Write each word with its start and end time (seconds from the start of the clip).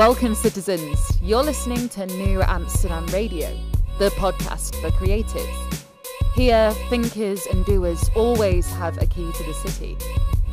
Welcome, 0.00 0.34
citizens. 0.34 0.98
You're 1.22 1.42
listening 1.42 1.90
to 1.90 2.06
New 2.06 2.40
Amsterdam 2.40 3.04
Radio, 3.08 3.54
the 3.98 4.08
podcast 4.12 4.74
for 4.80 4.88
creatives. 4.92 5.84
Here, 6.34 6.72
thinkers 6.88 7.44
and 7.44 7.66
doers 7.66 8.10
always 8.16 8.66
have 8.72 8.96
a 9.02 9.04
key 9.04 9.30
to 9.30 9.44
the 9.44 9.52
city. 9.52 9.98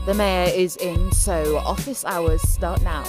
The 0.05 0.13
mayor 0.13 0.51
is 0.53 0.75
in, 0.75 1.13
so 1.13 1.59
office 1.59 2.03
hours 2.03 2.41
start 2.41 2.81
now. 2.81 3.05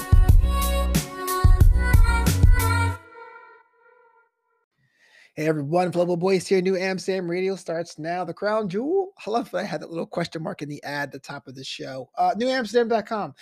Hey 5.35 5.49
everyone, 5.49 5.91
Global 5.91 6.17
Boys 6.17 6.47
here. 6.47 6.63
New 6.63 6.77
Amsterdam 6.77 7.29
Radio 7.29 7.57
starts 7.57 7.99
now. 7.99 8.23
The 8.25 8.33
crown 8.33 8.69
jewel. 8.69 9.11
I 9.27 9.31
love 9.31 9.51
that 9.51 9.59
I 9.59 9.65
had 9.65 9.81
that 9.81 9.91
little 9.91 10.07
question 10.07 10.45
mark 10.45 10.63
in 10.63 10.69
the 10.69 10.85
ad 10.85 11.09
at 11.09 11.13
the 11.15 11.19
top 11.19 11.49
of 11.49 11.57
the 11.57 11.65
show. 11.65 12.09
Uh, 12.17 12.33
knewamsterdam.com. 12.37 13.35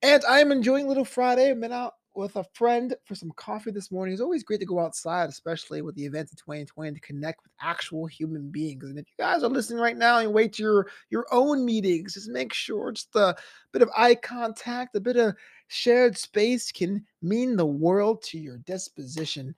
And 0.00 0.24
I'm 0.26 0.50
enjoying 0.52 0.88
Little 0.88 1.04
Friday. 1.04 1.50
I've 1.50 1.60
been 1.60 1.72
out 1.72 1.92
with 2.14 2.36
a 2.36 2.44
friend 2.54 2.94
for 3.04 3.14
some 3.14 3.32
coffee 3.36 3.70
this 3.70 3.90
morning. 3.90 4.12
It's 4.12 4.22
always 4.22 4.42
great 4.42 4.60
to 4.60 4.66
go 4.66 4.80
outside, 4.80 5.28
especially 5.28 5.82
with 5.82 5.94
the 5.94 6.04
events 6.04 6.32
of 6.32 6.38
2020, 6.38 6.92
to 6.92 7.00
connect 7.00 7.42
with 7.42 7.52
actual 7.60 8.06
human 8.06 8.50
beings. 8.50 8.84
And 8.84 8.98
if 8.98 9.06
you 9.06 9.24
guys 9.24 9.42
are 9.42 9.48
listening 9.48 9.80
right 9.80 9.96
now 9.96 10.18
and 10.18 10.32
wait 10.32 10.54
to 10.54 10.62
your 10.62 10.86
your 11.10 11.26
own 11.32 11.64
meetings, 11.64 12.14
just 12.14 12.28
make 12.28 12.52
sure 12.52 12.92
just 12.92 13.14
a 13.14 13.36
bit 13.72 13.82
of 13.82 13.90
eye 13.96 14.14
contact, 14.16 14.96
a 14.96 15.00
bit 15.00 15.16
of 15.16 15.34
shared 15.68 16.18
space 16.18 16.72
can 16.72 17.04
mean 17.22 17.56
the 17.56 17.66
world 17.66 18.22
to 18.24 18.38
your 18.38 18.58
disposition. 18.58 19.54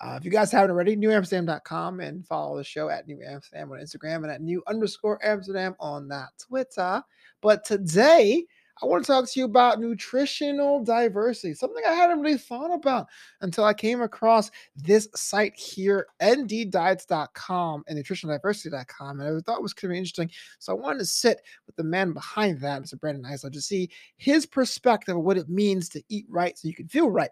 Uh, 0.00 0.16
if 0.18 0.24
you 0.24 0.30
guys 0.30 0.50
haven't 0.50 0.70
already, 0.70 0.96
knewamsterdam.com 0.96 2.00
and 2.00 2.26
follow 2.26 2.56
the 2.56 2.64
show 2.64 2.88
at 2.88 3.06
New 3.06 3.20
Amsterdam 3.24 3.70
on 3.70 3.78
Instagram 3.78 4.16
and 4.16 4.30
at 4.30 4.42
New 4.42 4.62
underscore 4.66 5.24
Amsterdam 5.24 5.76
on 5.78 6.08
that 6.08 6.30
Twitter. 6.38 7.02
But 7.40 7.64
today, 7.64 8.44
I 8.82 8.86
want 8.86 9.04
to 9.04 9.12
talk 9.12 9.28
to 9.28 9.38
you 9.38 9.44
about 9.44 9.80
nutritional 9.80 10.82
diversity, 10.82 11.54
something 11.54 11.82
I 11.86 11.92
hadn't 11.92 12.20
really 12.20 12.38
thought 12.38 12.74
about 12.74 13.06
until 13.40 13.64
I 13.64 13.72
came 13.72 14.02
across 14.02 14.50
this 14.76 15.08
site 15.14 15.54
here, 15.54 16.08
nddiets.com 16.20 17.84
and 17.86 17.98
nutritionaldiversity.com. 17.98 19.20
And 19.20 19.36
I 19.36 19.40
thought 19.40 19.58
it 19.58 19.62
was 19.62 19.74
kind 19.74 19.92
of 19.92 19.96
interesting. 19.96 20.30
So 20.58 20.72
I 20.72 20.80
wanted 20.80 20.98
to 20.98 21.06
sit 21.06 21.40
with 21.66 21.76
the 21.76 21.84
man 21.84 22.12
behind 22.12 22.60
that, 22.62 22.82
Mr. 22.82 22.98
Brandon 22.98 23.24
Eisler, 23.24 23.52
to 23.52 23.60
see 23.60 23.90
his 24.16 24.44
perspective 24.44 25.16
of 25.16 25.22
what 25.22 25.38
it 25.38 25.48
means 25.48 25.88
to 25.90 26.02
eat 26.08 26.26
right 26.28 26.58
so 26.58 26.66
you 26.66 26.74
can 26.74 26.88
feel 26.88 27.10
right. 27.10 27.30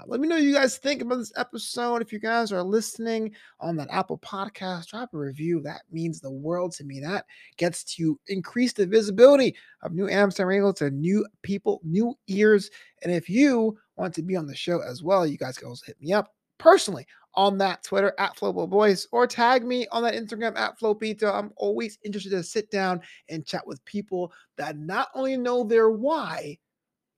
Uh, 0.00 0.04
let 0.06 0.20
me 0.20 0.28
know 0.28 0.36
what 0.36 0.44
you 0.44 0.54
guys 0.54 0.78
think 0.78 1.02
about 1.02 1.16
this 1.16 1.32
episode. 1.36 2.00
If 2.00 2.12
you 2.12 2.18
guys 2.18 2.52
are 2.52 2.62
listening 2.62 3.32
on 3.58 3.76
that 3.76 3.90
Apple 3.90 4.18
podcast, 4.18 4.86
drop 4.86 5.12
a 5.12 5.18
review. 5.18 5.60
That 5.60 5.82
means 5.90 6.20
the 6.20 6.30
world 6.30 6.72
to 6.72 6.84
me. 6.84 7.00
That 7.00 7.26
gets 7.56 7.84
to 7.96 8.18
increase 8.28 8.72
the 8.72 8.86
visibility 8.86 9.54
of 9.82 9.92
New 9.92 10.08
Amsterdam 10.08 10.48
Radio 10.48 10.72
to 10.72 10.90
new 10.90 11.26
people, 11.42 11.80
new 11.84 12.16
ears. 12.28 12.70
And 13.02 13.12
if 13.12 13.28
you 13.28 13.78
want 13.96 14.14
to 14.14 14.22
be 14.22 14.36
on 14.36 14.46
the 14.46 14.54
show 14.54 14.80
as 14.80 15.02
well, 15.02 15.26
you 15.26 15.36
guys 15.36 15.58
can 15.58 15.68
also 15.68 15.86
hit 15.86 16.00
me 16.00 16.12
up 16.12 16.32
personally 16.58 17.06
on 17.34 17.58
that 17.58 17.82
Twitter 17.84 18.14
at 18.18 18.36
Flowable 18.36 18.68
Voice 18.68 19.06
or 19.12 19.26
tag 19.26 19.64
me 19.64 19.86
on 19.92 20.02
that 20.02 20.14
Instagram 20.14 20.56
at 20.56 20.78
Flowpito. 20.78 21.32
I'm 21.32 21.52
always 21.56 21.98
interested 22.04 22.30
to 22.30 22.42
sit 22.42 22.70
down 22.70 23.02
and 23.28 23.46
chat 23.46 23.66
with 23.66 23.84
people 23.84 24.32
that 24.56 24.78
not 24.78 25.08
only 25.14 25.36
know 25.36 25.62
their 25.62 25.90
why, 25.90 26.58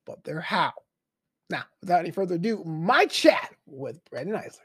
but 0.04 0.22
their 0.24 0.40
how. 0.40 0.72
Now, 1.52 1.64
without 1.82 2.00
any 2.00 2.10
further 2.10 2.36
ado, 2.36 2.64
my 2.64 3.04
chat 3.04 3.54
with 3.66 4.02
Brandon 4.10 4.36
Eisler. 4.36 4.56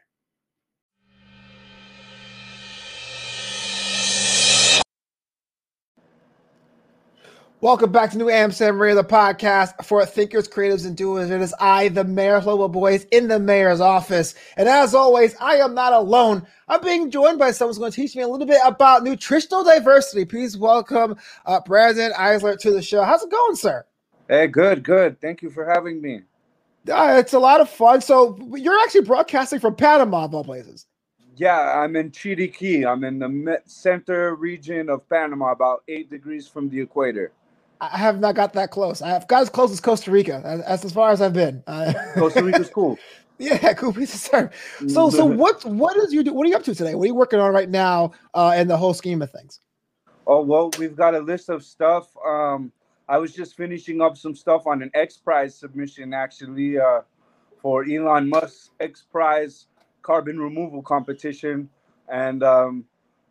Welcome 7.59 7.91
back 7.91 8.11
to 8.11 8.17
New 8.17 8.29
Amsterdam 8.29 8.81
Radio, 8.81 8.95
the 8.95 9.03
podcast 9.03 9.83
for 9.83 10.05
thinkers, 10.05 10.47
creatives, 10.47 10.85
and 10.85 10.95
doers. 10.95 11.29
It 11.29 11.41
is 11.41 11.53
I, 11.59 11.89
the 11.89 12.05
mayor, 12.05 12.39
Global 12.39 12.69
Boys, 12.69 13.03
in 13.11 13.27
the 13.27 13.39
mayor's 13.39 13.81
office. 13.81 14.33
And 14.55 14.69
as 14.69 14.95
always, 14.95 15.35
I 15.41 15.55
am 15.55 15.73
not 15.73 15.91
alone. 15.91 16.47
I'm 16.69 16.79
being 16.79 17.11
joined 17.11 17.37
by 17.37 17.51
someone 17.51 17.71
who's 17.71 17.79
going 17.79 17.91
to 17.91 17.95
teach 17.97 18.15
me 18.15 18.21
a 18.21 18.29
little 18.29 18.47
bit 18.47 18.61
about 18.63 19.03
nutritional 19.03 19.65
diversity. 19.65 20.23
Please 20.23 20.57
welcome 20.57 21.17
uh, 21.45 21.59
Brandon 21.65 22.13
Eisler 22.13 22.57
to 22.59 22.71
the 22.71 22.81
show. 22.81 23.03
How's 23.03 23.23
it 23.23 23.29
going, 23.29 23.57
sir? 23.57 23.85
Hey, 24.29 24.47
good, 24.47 24.83
good. 24.83 25.19
Thank 25.19 25.41
you 25.41 25.49
for 25.49 25.65
having 25.65 25.99
me. 26.01 26.21
Uh, 26.89 27.15
it's 27.17 27.33
a 27.33 27.39
lot 27.39 27.61
of 27.61 27.69
fun. 27.69 28.01
So 28.01 28.37
you're 28.55 28.79
actually 28.79 29.01
broadcasting 29.01 29.59
from 29.59 29.75
Panama, 29.75 30.25
of 30.25 30.33
all 30.33 30.43
places. 30.43 30.85
Yeah, 31.35 31.79
I'm 31.79 31.95
in 31.95 32.11
Chiriqui. 32.11 32.85
I'm 32.85 33.03
in 33.03 33.19
the 33.19 33.61
center 33.65 34.35
region 34.35 34.89
of 34.89 35.07
Panama, 35.07 35.51
about 35.51 35.83
eight 35.87 36.09
degrees 36.09 36.47
from 36.47 36.69
the 36.69 36.81
equator. 36.81 37.31
I 37.79 37.95
have 37.95 38.19
not 38.19 38.33
got 38.35 38.53
that 38.53 38.71
close. 38.71 39.03
I 39.03 39.09
have 39.09 39.27
got 39.27 39.43
as 39.43 39.49
close 39.49 39.71
as 39.71 39.79
Costa 39.79 40.09
Rica. 40.09 40.41
That's 40.67 40.83
as 40.83 40.91
far 40.93 41.11
as 41.11 41.21
I've 41.21 41.33
been. 41.33 41.63
Uh, 41.67 41.93
Costa 42.15 42.43
Rica's 42.43 42.69
cool. 42.69 42.97
Yeah, 43.39 43.73
cool 43.73 43.93
piece 43.93 44.15
of 44.15 44.19
serve. 44.19 44.89
So, 44.91 45.11
so 45.11 45.23
what 45.23 45.63
what 45.63 45.95
is 45.97 46.11
you 46.11 46.23
do? 46.23 46.33
What 46.33 46.47
are 46.47 46.49
you 46.49 46.55
up 46.55 46.63
to 46.63 46.73
today? 46.73 46.95
What 46.95 47.03
are 47.03 47.05
you 47.05 47.13
working 47.13 47.39
on 47.39 47.53
right 47.53 47.69
now? 47.69 48.13
Uh, 48.33 48.55
in 48.57 48.67
the 48.67 48.75
whole 48.75 48.95
scheme 48.95 49.21
of 49.21 49.29
things. 49.29 49.59
Oh 50.25 50.41
well, 50.41 50.71
we've 50.79 50.95
got 50.95 51.13
a 51.13 51.19
list 51.19 51.49
of 51.49 51.63
stuff. 51.63 52.07
Um, 52.25 52.71
I 53.09 53.17
was 53.17 53.33
just 53.33 53.55
finishing 53.55 54.01
up 54.01 54.17
some 54.17 54.35
stuff 54.35 54.67
on 54.67 54.81
an 54.81 54.91
X 54.93 55.17
Prize 55.17 55.55
submission 55.55 56.13
actually 56.13 56.79
uh, 56.79 57.01
for 57.61 57.85
Elon 57.89 58.29
Musk's 58.29 58.71
X 58.79 59.05
Prize 59.11 59.67
carbon 60.01 60.39
removal 60.39 60.81
competition, 60.81 61.69
and 62.09 62.43
um, 62.43 62.85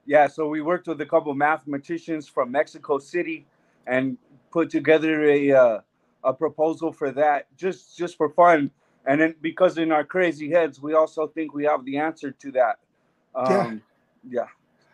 yeah, 0.07 0.27
so 0.27 0.49
we 0.49 0.63
worked 0.63 0.87
with 0.87 1.01
a 1.01 1.07
couple 1.07 1.35
mathematicians 1.35 2.29
from 2.29 2.51
Mexico 2.51 2.99
City 2.99 3.47
and 3.87 4.17
put 4.51 4.71
together 4.71 5.25
a 5.29 5.53
uh, 5.53 5.81
a 6.25 6.33
proposal 6.33 6.93
for 6.93 7.11
that 7.13 7.47
just 7.57 7.97
just 7.97 8.17
for 8.17 8.29
fun. 8.31 8.71
And 9.09 9.21
then 9.21 9.35
because 9.41 9.79
in 9.79 9.93
our 9.93 10.03
crazy 10.03 10.51
heads 10.51 10.83
we 10.83 10.95
also 10.95 11.29
think 11.29 11.55
we 11.55 11.65
have 11.65 11.85
the 11.85 11.99
answer 11.99 12.33
to 12.33 12.51
that. 12.53 12.79
Um, 13.35 13.83
yeah. 14.29 14.41
yeah 14.41 14.47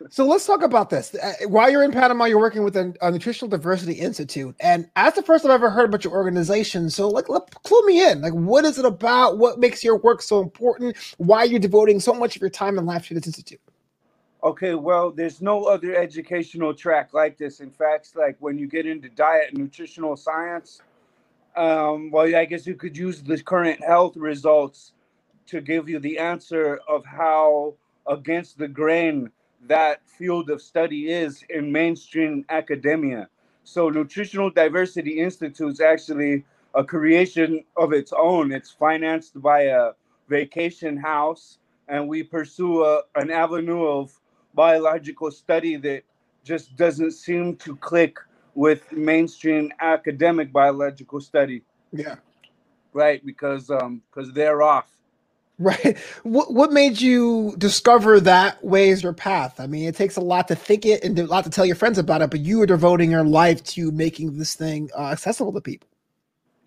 so 0.09 0.25
let's 0.25 0.45
talk 0.45 0.61
about 0.61 0.89
this. 0.89 1.15
Uh, 1.15 1.33
while 1.47 1.69
you're 1.69 1.83
in 1.83 1.91
Panama, 1.91 2.25
you're 2.25 2.39
working 2.39 2.63
with 2.63 2.75
a, 2.75 2.93
Nutritional 3.11 3.49
Diversity 3.49 3.93
Institute, 3.93 4.55
and 4.59 4.89
that's 4.95 5.15
the 5.15 5.23
first 5.23 5.45
I've 5.45 5.51
ever 5.51 5.69
heard 5.69 5.89
about 5.89 6.03
your 6.03 6.13
organization. 6.13 6.89
So, 6.89 7.07
like, 7.07 7.29
let, 7.29 7.49
clue 7.63 7.85
me 7.85 8.05
in. 8.09 8.21
Like, 8.21 8.33
what 8.33 8.65
is 8.65 8.77
it 8.77 8.85
about? 8.85 9.37
What 9.37 9.59
makes 9.59 9.83
your 9.83 9.97
work 9.97 10.21
so 10.21 10.41
important? 10.41 10.97
Why 11.17 11.39
are 11.39 11.45
you 11.45 11.59
devoting 11.59 11.99
so 11.99 12.13
much 12.13 12.35
of 12.35 12.41
your 12.41 12.49
time 12.49 12.77
and 12.77 12.87
life 12.87 13.07
to 13.07 13.13
this 13.13 13.27
institute? 13.27 13.61
Okay, 14.43 14.75
well, 14.75 15.09
there's 15.09 15.41
no 15.41 15.63
other 15.65 15.95
educational 15.95 16.73
track 16.73 17.13
like 17.13 17.37
this. 17.37 17.61
In 17.61 17.71
fact, 17.71 18.15
like 18.15 18.35
when 18.39 18.57
you 18.57 18.67
get 18.67 18.85
into 18.85 19.07
diet 19.09 19.49
and 19.51 19.59
nutritional 19.59 20.17
science, 20.17 20.81
um, 21.55 22.11
well, 22.11 22.35
I 22.35 22.43
guess 22.45 22.67
you 22.67 22.75
could 22.75 22.97
use 22.97 23.21
the 23.21 23.41
current 23.41 23.81
health 23.83 24.17
results 24.17 24.91
to 25.45 25.61
give 25.61 25.87
you 25.87 25.99
the 25.99 26.17
answer 26.17 26.79
of 26.89 27.05
how 27.05 27.75
against 28.07 28.57
the 28.57 28.67
grain 28.67 29.31
that 29.67 30.01
field 30.07 30.49
of 30.49 30.61
study 30.61 31.09
is 31.11 31.43
in 31.49 31.71
mainstream 31.71 32.45
academia. 32.49 33.29
So, 33.63 33.89
Nutritional 33.89 34.49
Diversity 34.49 35.19
Institute 35.19 35.71
is 35.73 35.81
actually 35.81 36.43
a 36.75 36.83
creation 36.83 37.63
of 37.77 37.93
its 37.93 38.11
own. 38.13 38.51
It's 38.51 38.71
financed 38.71 39.41
by 39.41 39.61
a 39.61 39.91
vacation 40.27 40.97
house, 40.97 41.59
and 41.87 42.07
we 42.07 42.23
pursue 42.23 42.83
a, 42.83 43.01
an 43.15 43.31
avenue 43.31 43.85
of 43.85 44.19
biological 44.53 45.31
study 45.31 45.77
that 45.77 46.03
just 46.43 46.75
doesn't 46.75 47.11
seem 47.11 47.55
to 47.57 47.75
click 47.77 48.17
with 48.55 48.91
mainstream 48.91 49.71
academic 49.79 50.51
biological 50.51 51.19
study. 51.19 51.63
Yeah. 51.91 52.15
Right, 52.91 53.25
because 53.25 53.69
um 53.71 54.01
because 54.11 54.31
they're 54.33 54.61
off. 54.61 54.89
Right. 55.59 55.97
What 56.23 56.51
what 56.51 56.71
made 56.71 56.99
you 56.99 57.53
discover 57.59 58.19
that 58.21 58.63
way 58.63 58.89
is 58.89 59.03
your 59.03 59.13
path? 59.13 59.59
I 59.59 59.67
mean, 59.67 59.87
it 59.87 59.95
takes 59.95 60.15
a 60.15 60.21
lot 60.21 60.47
to 60.47 60.55
think 60.55 60.85
it 60.85 61.03
and 61.03 61.17
a 61.19 61.25
lot 61.27 61.43
to 61.43 61.51
tell 61.51 61.65
your 61.65 61.75
friends 61.75 61.99
about 61.99 62.23
it, 62.23 62.31
but 62.31 62.39
you 62.39 62.59
are 62.61 62.65
devoting 62.65 63.11
your 63.11 63.23
life 63.23 63.63
to 63.65 63.91
making 63.91 64.37
this 64.37 64.55
thing 64.55 64.89
uh, 64.97 65.09
accessible 65.09 65.53
to 65.53 65.61
people. 65.61 65.87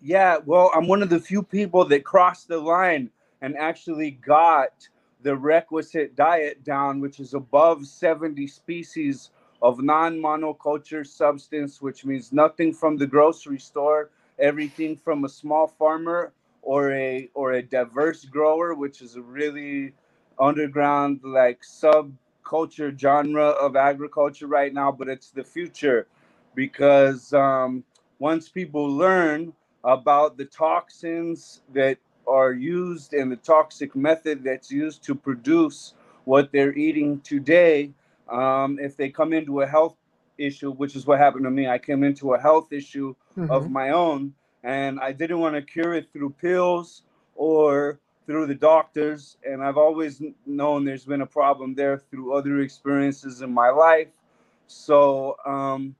Yeah, 0.01 0.37
well, 0.45 0.71
I'm 0.73 0.87
one 0.87 1.03
of 1.03 1.09
the 1.09 1.19
few 1.19 1.43
people 1.43 1.83
that 1.85 2.05
crossed 2.05 2.47
the 2.47 2.59
line 2.59 3.09
and 3.41 3.57
actually 3.57 4.11
got 4.11 4.87
the 5.21 5.35
requisite 5.35 6.15
diet 6.15 6.63
down, 6.63 7.01
which 7.01 7.19
is 7.19 7.33
above 7.33 7.85
70 7.85 8.47
species 8.47 9.31
of 9.61 9.81
non-monoculture 9.81 11.05
substance, 11.05 11.81
which 11.81 12.05
means 12.05 12.31
nothing 12.31 12.73
from 12.73 12.95
the 12.95 13.07
grocery 13.07 13.59
store, 13.59 14.11
everything 14.39 14.95
from 14.95 15.25
a 15.25 15.29
small 15.29 15.67
farmer 15.67 16.31
or 16.67 16.91
a 16.91 17.29
or 17.33 17.53
a 17.53 17.61
diverse 17.63 18.25
grower, 18.25 18.75
which 18.75 19.01
is 19.01 19.15
a 19.15 19.21
really 19.21 19.93
underground 20.37 21.21
like 21.23 21.61
subculture 21.61 22.91
genre 22.99 23.47
of 23.65 23.77
agriculture 23.77 24.47
right 24.47 24.73
now, 24.73 24.91
but 24.91 25.07
it's 25.07 25.31
the 25.31 25.45
future 25.45 26.07
because 26.55 27.31
um, 27.31 27.85
once 28.19 28.49
people 28.49 28.85
learn 28.85 29.53
about 29.85 30.35
the 30.35 30.43
toxins 30.43 31.61
that 31.73 31.97
are 32.27 32.51
used 32.51 33.13
and 33.13 33.31
the 33.31 33.37
toxic 33.37 33.95
method 33.95 34.43
that's 34.43 34.69
used 34.69 35.01
to 35.01 35.15
produce 35.15 35.93
what 36.25 36.51
they're 36.51 36.75
eating 36.75 37.21
today, 37.21 37.89
um, 38.27 38.77
if 38.77 38.97
they 38.97 39.09
come 39.09 39.31
into 39.31 39.61
a 39.61 39.65
health 39.65 39.95
issue, 40.37 40.73
which 40.73 40.97
is 40.97 41.07
what 41.07 41.17
happened 41.17 41.45
to 41.45 41.51
me, 41.51 41.69
I 41.69 41.77
came 41.77 42.03
into 42.03 42.33
a 42.33 42.39
health 42.39 42.73
issue 42.73 43.15
mm-hmm. 43.37 43.49
of 43.49 43.71
my 43.71 43.91
own, 43.91 44.33
and 44.63 44.99
I 44.99 45.11
didn't 45.11 45.39
want 45.39 45.55
to 45.55 45.61
cure 45.61 45.93
it 45.93 46.11
through 46.11 46.31
pills 46.41 47.03
or 47.35 47.99
through 48.25 48.47
the 48.47 48.55
doctors. 48.55 49.37
And 49.43 49.63
I've 49.63 49.77
always 49.77 50.21
known 50.45 50.85
there's 50.85 51.05
been 51.05 51.21
a 51.21 51.27
problem 51.27 51.75
there 51.75 51.97
through 51.97 52.33
other 52.33 52.59
experiences 52.59 53.41
in 53.41 53.53
my 53.53 53.69
life. 53.69 54.07
So, 54.67 55.37
um, 55.45 55.95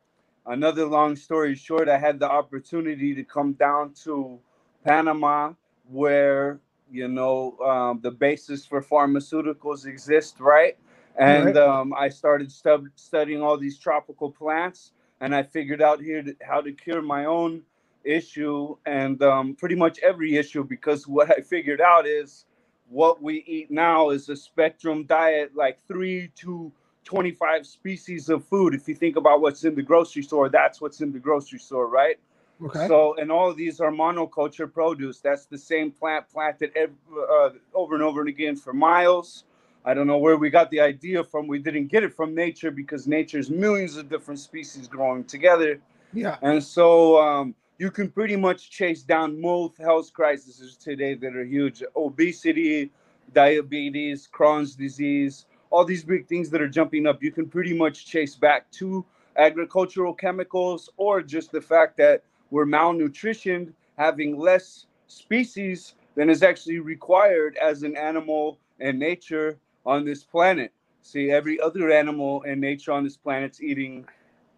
another 0.46 0.86
long 0.86 1.16
story 1.16 1.56
short, 1.56 1.88
I 1.88 1.98
had 1.98 2.20
the 2.20 2.30
opportunity 2.30 3.16
to 3.16 3.24
come 3.24 3.54
down 3.54 3.94
to 4.04 4.40
Panama, 4.84 5.54
where 5.90 6.60
you 6.92 7.08
know 7.08 7.58
um, 7.60 8.00
the 8.02 8.12
basis 8.12 8.66
for 8.66 8.82
pharmaceuticals 8.82 9.86
exist, 9.86 10.40
right? 10.40 10.78
And 11.18 11.46
right. 11.46 11.58
Um, 11.58 11.94
I 11.98 12.10
started 12.10 12.52
stu- 12.52 12.90
studying 12.96 13.42
all 13.42 13.58
these 13.58 13.80
tropical 13.80 14.32
plants, 14.32 14.92
and 15.22 15.34
I 15.34 15.44
figured 15.44 15.82
out 15.82 16.02
here 16.02 16.22
to, 16.22 16.36
how 16.42 16.62
to 16.62 16.72
cure 16.74 17.02
my 17.02 17.26
own 17.26 17.64
issue 18.08 18.76
and 18.86 19.22
um, 19.22 19.56
pretty 19.56 19.76
much 19.76 20.00
every 20.00 20.36
issue 20.38 20.64
because 20.64 21.08
what 21.08 21.30
I 21.32 21.42
figured 21.42 21.82
out 21.82 22.08
is 22.08 22.46
what 22.90 23.22
we 23.22 23.44
eat 23.46 23.70
now 23.70 24.10
is 24.12 24.30
a 24.30 24.36
spectrum 24.36 25.04
diet, 25.06 25.56
like 25.56 25.80
three 25.88 26.32
to 26.38 26.72
25 27.04 27.66
species 27.66 28.30
of 28.30 28.46
food. 28.46 28.74
If 28.74 28.88
you 28.88 28.96
think 28.96 29.16
about 29.16 29.42
what's 29.42 29.64
in 29.64 29.76
the 29.76 29.82
grocery 29.82 30.24
store, 30.24 30.50
that's 30.50 30.80
what's 30.82 31.02
in 31.02 31.12
the 31.12 31.20
grocery 31.20 31.60
store, 31.60 31.88
right? 31.88 32.18
Okay. 32.64 32.88
So, 32.88 33.16
and 33.16 33.32
all 33.32 33.50
of 33.50 33.58
these 33.58 33.80
are 33.80 33.92
monoculture 33.92 34.72
produce. 34.72 35.20
That's 35.20 35.46
the 35.46 35.58
same 35.58 35.92
plant 35.92 36.28
planted 36.30 36.72
every, 36.76 36.96
uh, 37.30 37.50
over 37.74 37.94
and 37.94 38.04
over 38.04 38.22
and 38.22 38.30
again 38.30 38.56
for 38.56 38.74
miles. 38.74 39.44
I 39.86 39.94
don't 39.94 40.08
know 40.08 40.18
where 40.18 40.38
we 40.38 40.50
got 40.50 40.70
the 40.72 40.82
idea 40.82 41.24
from. 41.24 41.48
We 41.48 41.60
didn't 41.60 41.88
get 41.88 42.04
it 42.04 42.14
from 42.14 42.36
nature 42.36 42.72
because 42.72 43.08
nature's 43.08 43.50
millions 43.50 43.96
of 43.96 44.10
different 44.10 44.40
species 44.40 44.88
growing 44.88 45.24
together. 45.24 45.80
Yeah. 46.14 46.38
And 46.42 46.62
so, 46.64 47.22
um, 47.22 47.56
you 47.78 47.92
can 47.92 48.10
pretty 48.10 48.36
much 48.36 48.72
chase 48.72 49.04
down 49.04 49.40
most 49.40 49.78
health 49.78 50.12
crises 50.12 50.78
today 50.78 51.14
that 51.14 51.36
are 51.36 51.46
huge 51.46 51.84
obesity, 51.96 52.92
diabetes, 53.34 54.28
Crohn's 54.34 54.76
disease, 54.76 55.46
all 55.70 55.86
these 55.86 56.04
big 56.04 56.28
things 56.28 56.50
that 56.50 56.62
are 56.62 56.68
jumping 56.68 57.06
up. 57.06 57.22
You 57.22 57.32
can 57.32 57.48
pretty 57.48 57.74
much 57.74 58.06
chase 58.06 58.36
back 58.36 58.70
to 58.72 59.06
agricultural 59.38 60.14
chemicals 60.14 60.90
or 60.98 61.22
just 61.22 61.52
the 61.52 61.62
fact 61.62 61.98
that 61.98 62.24
we're 62.50 62.66
malnutritioned, 62.66 63.74
having 63.98 64.38
less 64.40 64.88
species 65.08 65.94
than 66.16 66.30
is 66.30 66.42
actually 66.42 66.80
required 66.80 67.58
as 67.58 67.84
an 67.84 67.96
animal 67.96 68.58
and 68.80 68.98
nature 68.98 69.60
on 69.86 70.04
this 70.04 70.24
planet. 70.24 70.72
See, 71.04 71.30
every 71.30 71.60
other 71.60 71.92
animal 71.92 72.44
and 72.44 72.60
nature 72.60 72.92
on 72.92 73.04
this 73.04 73.18
planet's 73.18 73.62
eating 73.62 74.08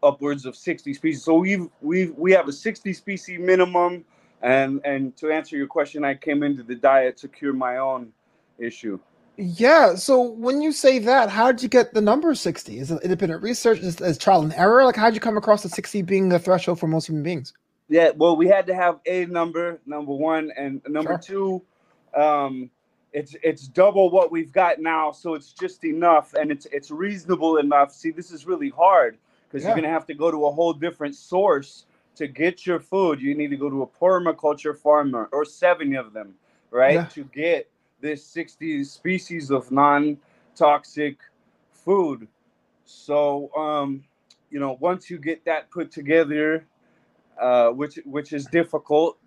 upwards 0.03 0.45
of 0.45 0.55
60 0.55 0.93
species. 0.93 1.23
So 1.23 1.35
we've 1.35 1.67
we've 1.81 2.13
we 2.15 2.31
have 2.31 2.47
a 2.47 2.53
60 2.53 2.93
species 2.93 3.39
minimum. 3.39 4.05
And 4.41 4.81
and 4.85 5.15
to 5.17 5.31
answer 5.31 5.57
your 5.57 5.67
question, 5.67 6.05
I 6.05 6.15
came 6.15 6.43
into 6.43 6.63
the 6.63 6.75
diet 6.75 7.17
to 7.17 7.27
cure 7.27 7.53
my 7.53 7.77
own 7.77 8.13
issue. 8.57 8.99
Yeah. 9.37 9.95
So 9.95 10.21
when 10.21 10.61
you 10.61 10.71
say 10.71 10.99
that, 10.99 11.29
how 11.29 11.51
did 11.51 11.63
you 11.63 11.69
get 11.69 11.93
the 11.93 12.01
number 12.01 12.33
60? 12.35 12.77
Is 12.77 12.91
it 12.91 13.01
independent 13.03 13.41
research? 13.41 13.79
Is, 13.79 13.99
is 14.01 14.17
trial 14.17 14.41
and 14.41 14.53
error? 14.53 14.83
Like, 14.83 14.95
how 14.95 15.05
did 15.05 15.15
you 15.15 15.21
come 15.21 15.37
across 15.37 15.63
the 15.63 15.69
60 15.69 16.01
being 16.03 16.29
the 16.29 16.39
threshold 16.39 16.79
for 16.79 16.87
most 16.87 17.07
human 17.07 17.23
beings? 17.23 17.53
Yeah. 17.87 18.11
Well, 18.15 18.35
we 18.35 18.47
had 18.47 18.67
to 18.67 18.75
have 18.75 18.99
a 19.05 19.25
number, 19.25 19.79
number 19.85 20.13
one, 20.13 20.51
and 20.57 20.81
number 20.87 21.19
sure. 21.23 21.61
two. 22.13 22.21
Um, 22.21 22.69
it's 23.11 23.35
it's 23.41 23.67
double 23.67 24.09
what 24.11 24.31
we've 24.31 24.51
got 24.51 24.79
now, 24.79 25.11
so 25.11 25.33
it's 25.33 25.51
just 25.51 25.83
enough, 25.83 26.33
and 26.35 26.51
it's 26.51 26.67
it's 26.71 26.91
reasonable 26.91 27.57
enough. 27.57 27.91
See, 27.91 28.11
this 28.11 28.31
is 28.31 28.45
really 28.45 28.69
hard 28.69 29.17
because 29.49 29.63
yeah. 29.63 29.69
you're 29.69 29.75
going 29.75 29.83
to 29.83 29.89
have 29.89 30.05
to 30.05 30.13
go 30.13 30.29
to 30.29 30.45
a 30.45 30.51
whole 30.51 30.73
different 30.73 31.15
source 31.15 31.85
to 32.15 32.27
get 32.27 32.65
your 32.65 32.79
food. 32.79 33.21
You 33.21 33.35
need 33.35 33.49
to 33.49 33.57
go 33.57 33.69
to 33.69 33.81
a 33.81 33.87
permaculture 33.87 34.77
farmer 34.77 35.29
or 35.31 35.45
seven 35.45 35.95
of 35.95 36.13
them, 36.13 36.35
right, 36.69 36.95
yeah. 36.95 37.05
to 37.05 37.23
get 37.23 37.69
this 38.01 38.23
60 38.25 38.83
species 38.83 39.51
of 39.51 39.71
non-toxic 39.71 41.17
food. 41.71 42.27
So, 42.85 43.53
um, 43.55 44.03
you 44.49 44.59
know, 44.59 44.77
once 44.79 45.09
you 45.09 45.17
get 45.17 45.45
that 45.45 45.71
put 45.71 45.91
together, 45.91 46.65
uh, 47.39 47.69
which 47.69 47.99
which 48.05 48.33
is 48.33 48.45
difficult, 48.45 49.17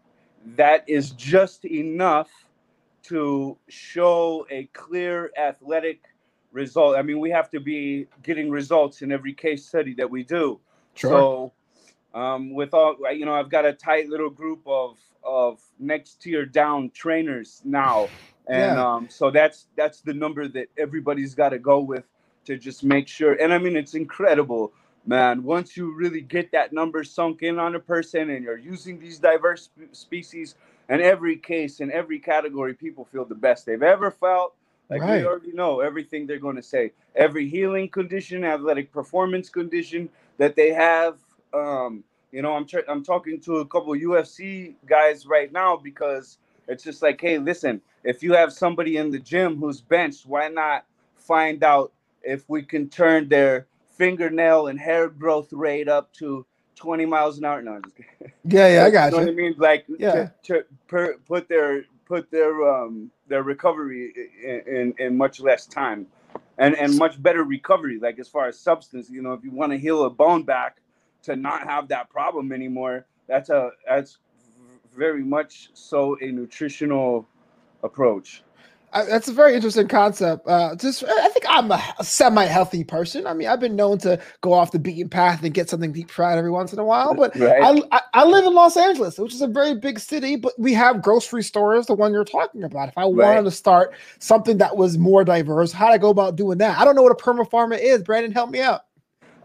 that 0.56 0.84
is 0.88 1.10
just 1.12 1.64
enough 1.64 2.30
to 3.04 3.56
show 3.68 4.46
a 4.50 4.64
clear 4.72 5.32
athletic 5.36 6.11
result. 6.52 6.96
I 6.96 7.02
mean, 7.02 7.18
we 7.18 7.30
have 7.30 7.50
to 7.50 7.60
be 7.60 8.06
getting 8.22 8.50
results 8.50 9.02
in 9.02 9.10
every 9.10 9.32
case 9.32 9.64
study 9.64 9.94
that 9.94 10.10
we 10.10 10.22
do. 10.22 10.60
Sure. 10.94 11.10
So, 11.10 11.52
um, 12.14 12.52
with 12.52 12.74
all 12.74 12.96
you 13.12 13.24
know, 13.24 13.34
I've 13.34 13.48
got 13.48 13.64
a 13.64 13.72
tight 13.72 14.08
little 14.08 14.30
group 14.30 14.60
of 14.66 14.98
of 15.24 15.60
next 15.78 16.20
tier 16.20 16.44
down 16.44 16.90
trainers 16.90 17.62
now, 17.64 18.08
and 18.46 18.76
yeah. 18.76 18.94
um, 18.94 19.08
so 19.08 19.30
that's 19.30 19.66
that's 19.76 20.00
the 20.00 20.14
number 20.14 20.48
that 20.48 20.68
everybody's 20.76 21.34
got 21.34 21.50
to 21.50 21.58
go 21.58 21.80
with 21.80 22.04
to 22.44 22.58
just 22.58 22.84
make 22.84 23.08
sure. 23.08 23.32
And 23.34 23.52
I 23.52 23.58
mean, 23.58 23.76
it's 23.76 23.94
incredible, 23.94 24.72
man. 25.06 25.42
Once 25.42 25.76
you 25.76 25.94
really 25.94 26.20
get 26.20 26.52
that 26.52 26.72
number 26.72 27.02
sunk 27.04 27.42
in 27.42 27.58
on 27.58 27.74
a 27.74 27.80
person, 27.80 28.30
and 28.30 28.44
you're 28.44 28.58
using 28.58 28.98
these 28.98 29.18
diverse 29.18 29.70
species, 29.92 30.56
and 30.88 31.00
every 31.00 31.36
case 31.36 31.80
in 31.80 31.90
every 31.90 32.18
category, 32.18 32.74
people 32.74 33.06
feel 33.06 33.24
the 33.24 33.34
best 33.34 33.64
they've 33.64 33.82
ever 33.82 34.10
felt 34.10 34.54
like 34.92 35.00
right. 35.02 35.22
we 35.22 35.26
already 35.26 35.52
know 35.52 35.80
everything 35.80 36.26
they're 36.26 36.38
going 36.38 36.56
to 36.56 36.62
say. 36.62 36.92
Every 37.16 37.48
healing 37.48 37.88
condition, 37.88 38.44
athletic 38.44 38.92
performance 38.92 39.48
condition 39.48 40.10
that 40.36 40.54
they 40.54 40.70
have. 40.70 41.18
Um, 41.54 42.04
you 42.30 42.42
know, 42.42 42.54
I'm 42.54 42.66
tra- 42.66 42.84
I'm 42.88 43.02
talking 43.02 43.40
to 43.40 43.58
a 43.58 43.66
couple 43.66 43.94
UFC 43.94 44.74
guys 44.86 45.26
right 45.26 45.50
now 45.50 45.76
because 45.76 46.38
it's 46.68 46.84
just 46.84 47.00
like, 47.02 47.20
hey, 47.20 47.38
listen, 47.38 47.80
if 48.04 48.22
you 48.22 48.34
have 48.34 48.52
somebody 48.52 48.98
in 48.98 49.10
the 49.10 49.18
gym 49.18 49.56
who's 49.56 49.80
benched, 49.80 50.26
why 50.26 50.48
not 50.48 50.84
find 51.16 51.64
out 51.64 51.92
if 52.22 52.48
we 52.48 52.62
can 52.62 52.88
turn 52.88 53.28
their 53.28 53.66
fingernail 53.96 54.66
and 54.66 54.78
hair 54.78 55.08
growth 55.08 55.52
rate 55.52 55.88
up 55.88 56.12
to 56.14 56.44
20 56.76 57.06
miles 57.06 57.38
an 57.38 57.46
hour? 57.46 57.62
No, 57.62 57.80
yeah, 58.44 58.68
yeah, 58.68 58.84
I 58.84 58.90
got 58.90 59.12
you. 59.12 59.18
Know 59.18 59.24
what 59.24 59.32
I 59.32 59.34
mean? 59.34 59.54
Like, 59.56 59.86
yeah. 59.98 60.12
To, 60.12 60.32
to 60.44 60.64
per, 60.86 61.14
put 61.26 61.48
their 61.48 61.84
put 62.12 62.30
their 62.30 62.68
um, 62.70 63.10
their 63.26 63.42
recovery 63.42 64.12
in, 64.44 64.60
in, 64.66 64.94
in 64.98 65.16
much 65.16 65.40
less 65.40 65.64
time 65.64 66.06
and 66.58 66.74
and 66.74 66.98
much 66.98 67.22
better 67.22 67.42
recovery 67.42 67.98
like 67.98 68.18
as 68.18 68.28
far 68.28 68.48
as 68.48 68.58
substance 68.58 69.08
you 69.08 69.22
know 69.22 69.32
if 69.32 69.42
you 69.42 69.50
want 69.50 69.72
to 69.72 69.78
heal 69.78 70.04
a 70.04 70.10
bone 70.10 70.42
back 70.42 70.76
to 71.22 71.36
not 71.36 71.66
have 71.66 71.88
that 71.88 72.10
problem 72.10 72.52
anymore 72.52 73.06
that's 73.28 73.48
a 73.48 73.70
that's 73.88 74.18
very 74.94 75.22
much 75.22 75.70
so 75.72 76.18
a 76.20 76.26
nutritional 76.26 77.26
approach 77.82 78.42
I, 78.92 79.04
that's 79.04 79.28
a 79.28 79.32
very 79.32 79.54
interesting 79.54 79.88
concept. 79.88 80.46
Uh, 80.46 80.76
just, 80.76 81.02
I 81.04 81.28
think 81.28 81.46
I'm 81.48 81.70
a 81.70 81.82
semi-healthy 82.02 82.84
person. 82.84 83.26
I 83.26 83.32
mean, 83.32 83.48
I've 83.48 83.60
been 83.60 83.74
known 83.74 83.98
to 83.98 84.20
go 84.42 84.52
off 84.52 84.72
the 84.72 84.78
beaten 84.78 85.08
path 85.08 85.42
and 85.42 85.54
get 85.54 85.70
something 85.70 85.92
deep 85.92 86.10
fried 86.10 86.36
every 86.36 86.50
once 86.50 86.72
in 86.72 86.78
a 86.78 86.84
while. 86.84 87.14
But 87.14 87.34
right. 87.38 87.62
I, 87.62 87.96
I, 87.96 88.00
I, 88.14 88.24
live 88.24 88.44
in 88.44 88.54
Los 88.54 88.76
Angeles, 88.76 89.18
which 89.18 89.32
is 89.32 89.40
a 89.40 89.46
very 89.46 89.74
big 89.74 89.98
city. 89.98 90.36
But 90.36 90.52
we 90.58 90.74
have 90.74 91.02
grocery 91.02 91.42
stores, 91.42 91.86
the 91.86 91.94
one 91.94 92.12
you're 92.12 92.24
talking 92.24 92.64
about. 92.64 92.88
If 92.88 92.98
I 92.98 93.02
right. 93.02 93.12
wanted 93.12 93.44
to 93.44 93.50
start 93.50 93.94
something 94.18 94.58
that 94.58 94.76
was 94.76 94.98
more 94.98 95.24
diverse, 95.24 95.72
how 95.72 95.86
do 95.86 95.92
I 95.94 95.98
go 95.98 96.10
about 96.10 96.36
doing 96.36 96.58
that? 96.58 96.78
I 96.78 96.84
don't 96.84 96.94
know 96.94 97.02
what 97.02 97.12
a 97.12 97.22
perma 97.22 97.48
farmer 97.48 97.76
is. 97.76 98.02
Brandon, 98.02 98.32
help 98.32 98.50
me 98.50 98.60
out. 98.60 98.82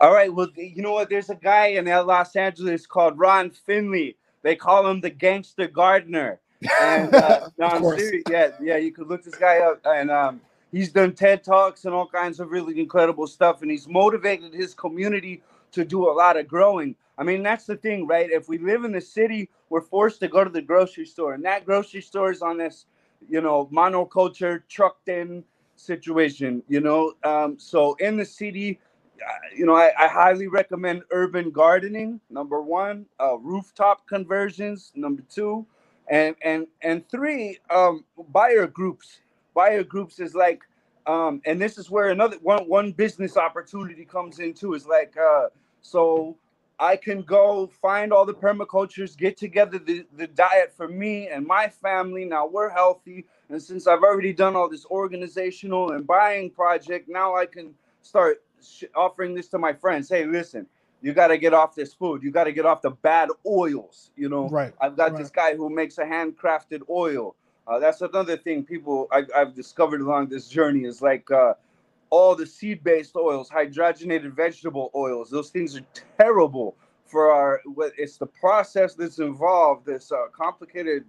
All 0.01 0.13
right. 0.13 0.33
Well, 0.33 0.49
you 0.55 0.81
know 0.81 0.91
what? 0.91 1.09
There's 1.09 1.29
a 1.29 1.35
guy 1.35 1.67
in 1.67 1.85
Los 1.85 2.35
Angeles 2.35 2.85
called 2.85 3.17
Ron 3.17 3.49
Finley. 3.49 4.17
They 4.43 4.55
call 4.55 4.87
him 4.87 5.01
the 5.01 5.09
gangster 5.09 5.67
gardener 5.67 6.39
and 6.81 7.13
uh, 7.13 7.49
no, 7.57 7.65
I'm 7.65 7.83
serious. 7.97 8.23
Yeah, 8.29 8.51
yeah, 8.61 8.77
you 8.77 8.91
could 8.91 9.07
look 9.07 9.23
this 9.23 9.35
guy 9.35 9.59
up, 9.59 9.79
and 9.85 10.09
um, 10.09 10.41
he's 10.71 10.91
done 10.91 11.13
TED 11.13 11.43
talks 11.43 11.85
and 11.85 11.93
all 11.93 12.07
kinds 12.07 12.39
of 12.39 12.51
really 12.51 12.79
incredible 12.79 13.27
stuff, 13.27 13.61
and 13.61 13.71
he's 13.71 13.87
motivated 13.87 14.53
his 14.53 14.73
community 14.73 15.41
to 15.71 15.85
do 15.85 16.09
a 16.09 16.13
lot 16.13 16.37
of 16.37 16.47
growing. 16.47 16.95
I 17.17 17.23
mean, 17.23 17.43
that's 17.43 17.65
the 17.65 17.75
thing, 17.75 18.07
right? 18.07 18.29
If 18.29 18.47
we 18.47 18.57
live 18.57 18.83
in 18.83 18.91
the 18.91 19.01
city, 19.01 19.49
we're 19.69 19.81
forced 19.81 20.19
to 20.21 20.27
go 20.27 20.43
to 20.43 20.49
the 20.49 20.61
grocery 20.61 21.05
store, 21.05 21.33
and 21.33 21.43
that 21.45 21.65
grocery 21.65 22.01
store 22.01 22.31
is 22.31 22.41
on 22.41 22.57
this, 22.57 22.85
you 23.27 23.41
know, 23.41 23.67
monoculture 23.71 24.61
trucked 24.69 25.09
in 25.09 25.43
situation, 25.75 26.63
you 26.67 26.79
know. 26.79 27.13
Um, 27.23 27.57
so 27.59 27.95
in 27.95 28.17
the 28.17 28.25
city, 28.25 28.79
uh, 29.21 29.31
you 29.55 29.65
know, 29.65 29.75
I, 29.75 29.91
I, 29.97 30.07
highly 30.07 30.47
recommend 30.47 31.01
urban 31.11 31.49
gardening. 31.49 32.19
Number 32.29 32.61
one, 32.61 33.05
uh, 33.19 33.37
rooftop 33.37 34.07
conversions. 34.07 34.91
Number 34.95 35.23
two, 35.29 35.65
and 36.09 36.35
and 36.43 36.67
and 36.83 37.09
three 37.09 37.59
um 37.69 38.05
buyer 38.29 38.67
groups. 38.67 39.21
Buyer 39.55 39.83
groups 39.83 40.19
is 40.19 40.35
like 40.35 40.63
um 41.07 41.41
and 41.45 41.61
this 41.61 41.77
is 41.77 41.91
where 41.91 42.09
another 42.09 42.37
one 42.41 42.67
one 42.69 42.91
business 42.93 43.37
opportunity 43.37 44.05
comes 44.05 44.39
into 44.39 44.73
is 44.75 44.87
like 44.87 45.15
uh 45.17 45.47
so 45.81 46.37
i 46.79 46.95
can 46.95 47.21
go 47.23 47.67
find 47.81 48.13
all 48.13 48.25
the 48.25 48.33
permacultures 48.33 49.17
get 49.17 49.37
together 49.37 49.79
the, 49.79 50.05
the 50.17 50.27
diet 50.27 50.73
for 50.75 50.87
me 50.87 51.29
and 51.29 51.45
my 51.45 51.67
family. 51.69 52.25
Now 52.25 52.47
we're 52.47 52.69
healthy. 52.69 53.25
And 53.49 53.61
since 53.61 53.87
i've 53.87 54.03
already 54.03 54.33
done 54.33 54.55
all 54.55 54.69
this 54.69 54.85
organizational 54.87 55.91
and 55.93 56.07
buying 56.07 56.51
project 56.51 57.09
now 57.09 57.35
i 57.35 57.45
can 57.45 57.73
start 58.01 58.43
sh- 58.63 58.85
offering 58.95 59.35
this 59.35 59.47
to 59.49 59.59
my 59.59 59.73
friends. 59.73 60.09
Hey 60.09 60.25
listen 60.25 60.67
you 61.01 61.13
got 61.13 61.27
to 61.27 61.37
get 61.37 61.53
off 61.53 61.75
this 61.75 61.93
food. 61.93 62.23
You 62.23 62.31
got 62.31 62.45
to 62.45 62.51
get 62.51 62.65
off 62.65 62.81
the 62.81 62.91
bad 62.91 63.29
oils. 63.45 64.11
You 64.15 64.29
know, 64.29 64.49
right? 64.49 64.73
I've 64.81 64.97
got 64.97 65.11
right. 65.11 65.17
this 65.17 65.29
guy 65.29 65.55
who 65.55 65.69
makes 65.69 65.97
a 65.97 66.03
handcrafted 66.03 66.81
oil. 66.89 67.35
Uh, 67.67 67.79
that's 67.79 68.01
another 68.01 68.37
thing 68.37 68.63
people 68.63 69.07
I, 69.11 69.23
have 69.35 69.53
discovered 69.53 70.01
along 70.01 70.27
this 70.27 70.47
journey 70.47 70.85
is 70.85 71.01
like 71.01 71.29
uh, 71.29 71.53
all 72.09 72.33
the 72.35 72.45
seed-based 72.45 73.15
oils, 73.15 73.49
hydrogenated 73.49 74.33
vegetable 74.33 74.89
oils. 74.95 75.29
Those 75.29 75.49
things 75.49 75.75
are 75.75 75.85
terrible 76.17 76.75
for 77.05 77.31
our. 77.31 77.61
It's 77.97 78.17
the 78.17 78.25
process 78.25 78.95
that's 78.95 79.19
involved. 79.19 79.85
This 79.85 80.11
uh, 80.11 80.27
complicated, 80.31 81.05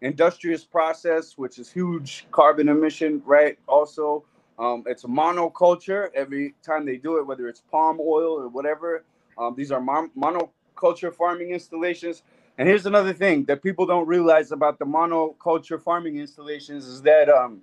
industrious 0.00 0.64
process, 0.64 1.36
which 1.36 1.58
is 1.58 1.70
huge 1.70 2.26
carbon 2.30 2.68
emission, 2.68 3.20
right? 3.26 3.58
Also, 3.66 4.24
um, 4.58 4.84
it's 4.86 5.04
a 5.04 5.08
monoculture. 5.08 6.08
Every 6.14 6.54
time 6.64 6.86
they 6.86 6.96
do 6.96 7.18
it, 7.18 7.26
whether 7.26 7.48
it's 7.48 7.60
palm 7.60 7.98
oil 8.00 8.32
or 8.32 8.48
whatever, 8.48 9.04
um, 9.38 9.54
these 9.56 9.72
are 9.72 9.80
mon- 9.80 10.10
monoculture 10.16 11.14
farming 11.14 11.50
installations. 11.50 12.22
And 12.58 12.68
here's 12.68 12.86
another 12.86 13.12
thing 13.12 13.44
that 13.44 13.62
people 13.62 13.86
don't 13.86 14.06
realize 14.06 14.52
about 14.52 14.78
the 14.78 14.86
monoculture 14.86 15.80
farming 15.80 16.18
installations 16.18 16.86
is 16.86 17.02
that 17.02 17.28
um, 17.28 17.60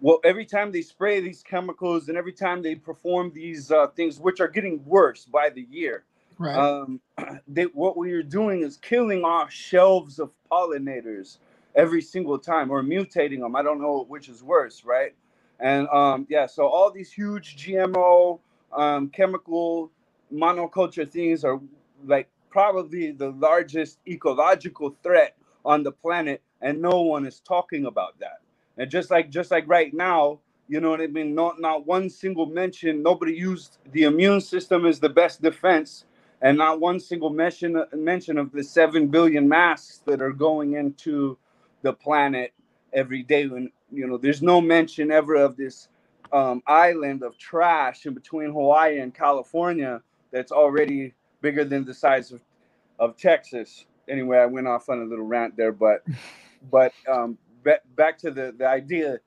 well, 0.00 0.20
every 0.24 0.46
time 0.46 0.70
they 0.70 0.82
spray 0.82 1.20
these 1.20 1.42
chemicals 1.42 2.08
and 2.08 2.16
every 2.16 2.32
time 2.32 2.62
they 2.62 2.76
perform 2.76 3.32
these 3.34 3.72
uh, 3.72 3.88
things, 3.88 4.20
which 4.20 4.40
are 4.40 4.48
getting 4.48 4.84
worse 4.84 5.24
by 5.24 5.50
the 5.50 5.66
year, 5.70 6.04
right. 6.38 6.56
um, 6.56 7.00
they, 7.48 7.64
what 7.64 7.96
we 7.96 8.12
are 8.12 8.22
doing 8.22 8.62
is 8.62 8.76
killing 8.76 9.24
off 9.24 9.50
shelves 9.50 10.20
of 10.20 10.30
pollinators 10.50 11.38
every 11.74 12.00
single 12.00 12.38
time 12.38 12.70
or 12.70 12.82
mutating 12.82 13.40
them. 13.40 13.56
I 13.56 13.62
don't 13.62 13.80
know 13.80 14.04
which 14.08 14.28
is 14.28 14.42
worse, 14.42 14.84
right? 14.84 15.14
And 15.60 15.88
um, 15.88 16.26
yeah, 16.30 16.46
so 16.46 16.68
all 16.68 16.90
these 16.92 17.12
huge 17.12 17.56
GMO 17.56 18.38
um, 18.72 19.08
chemical 19.08 19.90
monoculture 20.32 21.10
things 21.10 21.44
are 21.44 21.60
like 22.06 22.28
probably 22.50 23.12
the 23.12 23.30
largest 23.30 23.98
ecological 24.08 24.94
threat 25.02 25.36
on 25.64 25.82
the 25.82 25.92
planet, 25.92 26.42
and 26.62 26.80
no 26.80 27.02
one 27.02 27.26
is 27.26 27.40
talking 27.40 27.86
about 27.86 28.18
that. 28.20 28.40
And 28.76 28.90
just 28.90 29.10
like 29.10 29.30
just 29.30 29.50
like 29.50 29.68
right 29.68 29.92
now, 29.92 30.40
you 30.68 30.80
know 30.80 30.90
what 30.90 31.00
I 31.00 31.06
mean? 31.08 31.34
Not 31.34 31.60
not 31.60 31.86
one 31.86 32.08
single 32.08 32.46
mention. 32.46 33.02
Nobody 33.02 33.34
used 33.34 33.78
the 33.92 34.04
immune 34.04 34.40
system 34.40 34.86
as 34.86 35.00
the 35.00 35.08
best 35.08 35.42
defense, 35.42 36.04
and 36.42 36.58
not 36.58 36.80
one 36.80 37.00
single 37.00 37.30
mention 37.30 37.82
mention 37.94 38.38
of 38.38 38.52
the 38.52 38.62
seven 38.62 39.08
billion 39.08 39.48
masks 39.48 40.02
that 40.06 40.22
are 40.22 40.32
going 40.32 40.74
into 40.74 41.36
the 41.82 41.92
planet 41.92 42.52
every 42.92 43.22
day. 43.22 43.46
When 43.46 43.70
you 43.92 44.06
know, 44.06 44.16
there's 44.16 44.42
no 44.42 44.60
mention 44.60 45.10
ever 45.10 45.34
of 45.34 45.56
this 45.56 45.88
um, 46.32 46.62
island 46.66 47.22
of 47.22 47.36
trash 47.38 48.06
in 48.06 48.14
between 48.14 48.52
Hawaii 48.52 49.00
and 49.00 49.14
California 49.14 50.02
that's 50.30 50.52
already 50.52 51.14
bigger 51.40 51.64
than 51.64 51.84
the 51.84 51.94
size 51.94 52.32
of, 52.32 52.40
of 52.98 53.16
Texas. 53.16 53.86
Anyway, 54.08 54.38
I 54.38 54.46
went 54.46 54.66
off 54.66 54.88
on 54.88 55.00
a 55.00 55.04
little 55.04 55.24
rant 55.24 55.56
there, 55.56 55.72
but 55.72 56.04
but 56.70 56.92
um, 57.10 57.38
back, 57.62 57.82
back 57.96 58.18
to 58.18 58.30
the, 58.30 58.54
the 58.56 58.66
idea. 58.66 59.18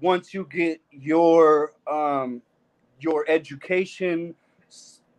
Once 0.00 0.32
you 0.32 0.46
get 0.50 0.80
your 0.90 1.72
um, 1.90 2.40
your 3.00 3.24
education 3.28 4.34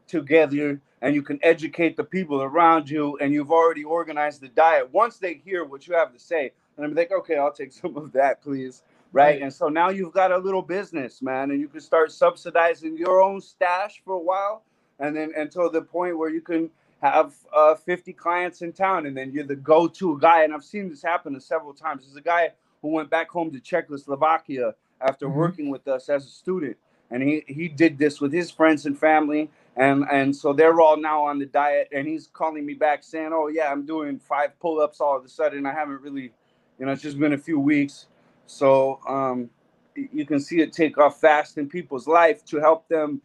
together 0.08 0.82
and 1.02 1.16
you 1.16 1.22
can 1.22 1.40
educate 1.44 1.96
the 1.96 2.04
people 2.04 2.42
around 2.42 2.90
you 2.90 3.18
and 3.22 3.34
you've 3.34 3.52
already 3.52 3.84
organized 3.84 4.42
the 4.42 4.48
diet 4.50 4.92
once 4.92 5.18
they 5.18 5.36
hear 5.36 5.64
what 5.64 5.88
you 5.88 5.94
have 5.94 6.12
to 6.12 6.20
say 6.20 6.52
and 6.76 6.86
i'm 6.86 6.96
like 6.96 7.12
okay 7.12 7.38
i'll 7.38 7.54
take 7.54 7.72
some 7.82 7.96
of 7.96 8.12
that 8.12 8.42
please 8.42 8.82
right? 9.12 9.34
right? 9.34 9.42
And 9.42 9.54
so 9.54 9.68
now 9.70 9.90
you've 9.90 10.14
got 10.14 10.32
a 10.32 10.38
little 10.38 10.62
business, 10.62 11.22
man, 11.22 11.52
and 11.52 11.60
you 11.60 11.68
can 11.68 11.82
start 11.82 12.12
subsidizing 12.12 12.98
your 12.98 13.22
own 13.22 13.42
stash 13.42 14.02
for 14.04 14.14
a 14.14 14.20
while, 14.20 14.64
and 15.00 15.16
then 15.16 15.32
until 15.36 15.70
the 15.70 15.82
point 15.82 16.18
where 16.18 16.30
you 16.30 16.42
can 16.42 16.70
have 17.02 17.34
uh, 17.56 17.76
50 17.76 18.14
clients 18.14 18.62
in 18.62 18.74
town, 18.74 19.06
and 19.06 19.16
then 19.16 19.32
you're 19.32 19.46
the 19.46 19.56
go-to 19.56 20.20
guy. 20.20 20.44
And 20.44 20.54
I've 20.54 20.64
seen 20.64 20.90
this 20.90 21.02
happen 21.02 21.40
several 21.40 21.74
times. 21.74 22.04
There's 22.04 22.18
a 22.18 22.22
guy 22.22 22.52
who 22.82 22.90
went 22.90 23.10
back 23.10 23.30
home 23.30 23.52
to 23.52 23.60
Czechoslovakia 23.60 24.76
after 25.02 25.28
mm-hmm. 25.28 25.38
working 25.38 25.70
with 25.70 25.88
us 25.88 26.10
as 26.10 26.26
a 26.26 26.30
student, 26.30 26.78
and 27.10 27.24
he 27.24 27.44
he 27.48 27.68
did 27.68 27.98
this 27.98 28.20
with 28.20 28.34
his 28.34 28.52
friends 28.52 28.86
and 28.86 28.98
family. 28.98 29.50
And, 29.76 30.04
and 30.12 30.36
so 30.36 30.52
they're 30.52 30.82
all 30.82 30.98
now 30.98 31.26
on 31.26 31.40
the 31.40 31.46
diet, 31.46 31.88
and 31.94 32.06
he's 32.06 32.28
calling 32.28 32.66
me 32.66 32.74
back 32.74 33.02
saying, 33.02 33.32
"Oh 33.32 33.48
yeah, 33.48 33.72
I'm 33.72 33.86
doing 33.86 34.20
five 34.20 34.60
pull-ups 34.60 35.00
all 35.00 35.16
of 35.16 35.24
a 35.24 35.30
sudden. 35.30 35.66
I 35.66 35.72
haven't 35.72 36.02
really, 36.02 36.34
you 36.78 36.86
know, 36.86 36.92
it's 36.92 37.02
just 37.02 37.18
been 37.18 37.34
a 37.34 37.38
few 37.38 37.60
weeks." 37.60 38.08
So 38.46 39.00
um, 39.08 39.50
you 39.96 40.26
can 40.26 40.40
see 40.40 40.60
it 40.60 40.74
take 40.74 40.98
off 40.98 41.22
fast 41.22 41.58
in 41.58 41.70
people's 41.70 42.08
life 42.08 42.44
to 42.46 42.60
help 42.60 42.90
them, 42.90 43.22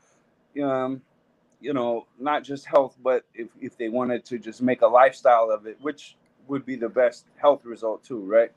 um, 0.63 1.01
you 1.65 1.73
know, 1.73 2.07
not 2.19 2.45
just 2.45 2.67
health, 2.67 2.97
but 3.03 3.25
if, 3.35 3.49
if 3.59 3.79
they 3.79 3.89
wanted 3.89 4.25
to 4.27 4.39
just 4.39 4.61
make 4.61 4.83
a 4.83 4.87
lifestyle 4.87 5.51
of 5.51 5.67
it, 5.67 5.79
which 5.81 6.17
would 6.47 6.67
be 6.67 6.77
the 6.77 6.91
best 6.91 7.25
health 7.37 7.65
result 7.65 8.05
too, 8.05 8.21
right? 8.21 8.53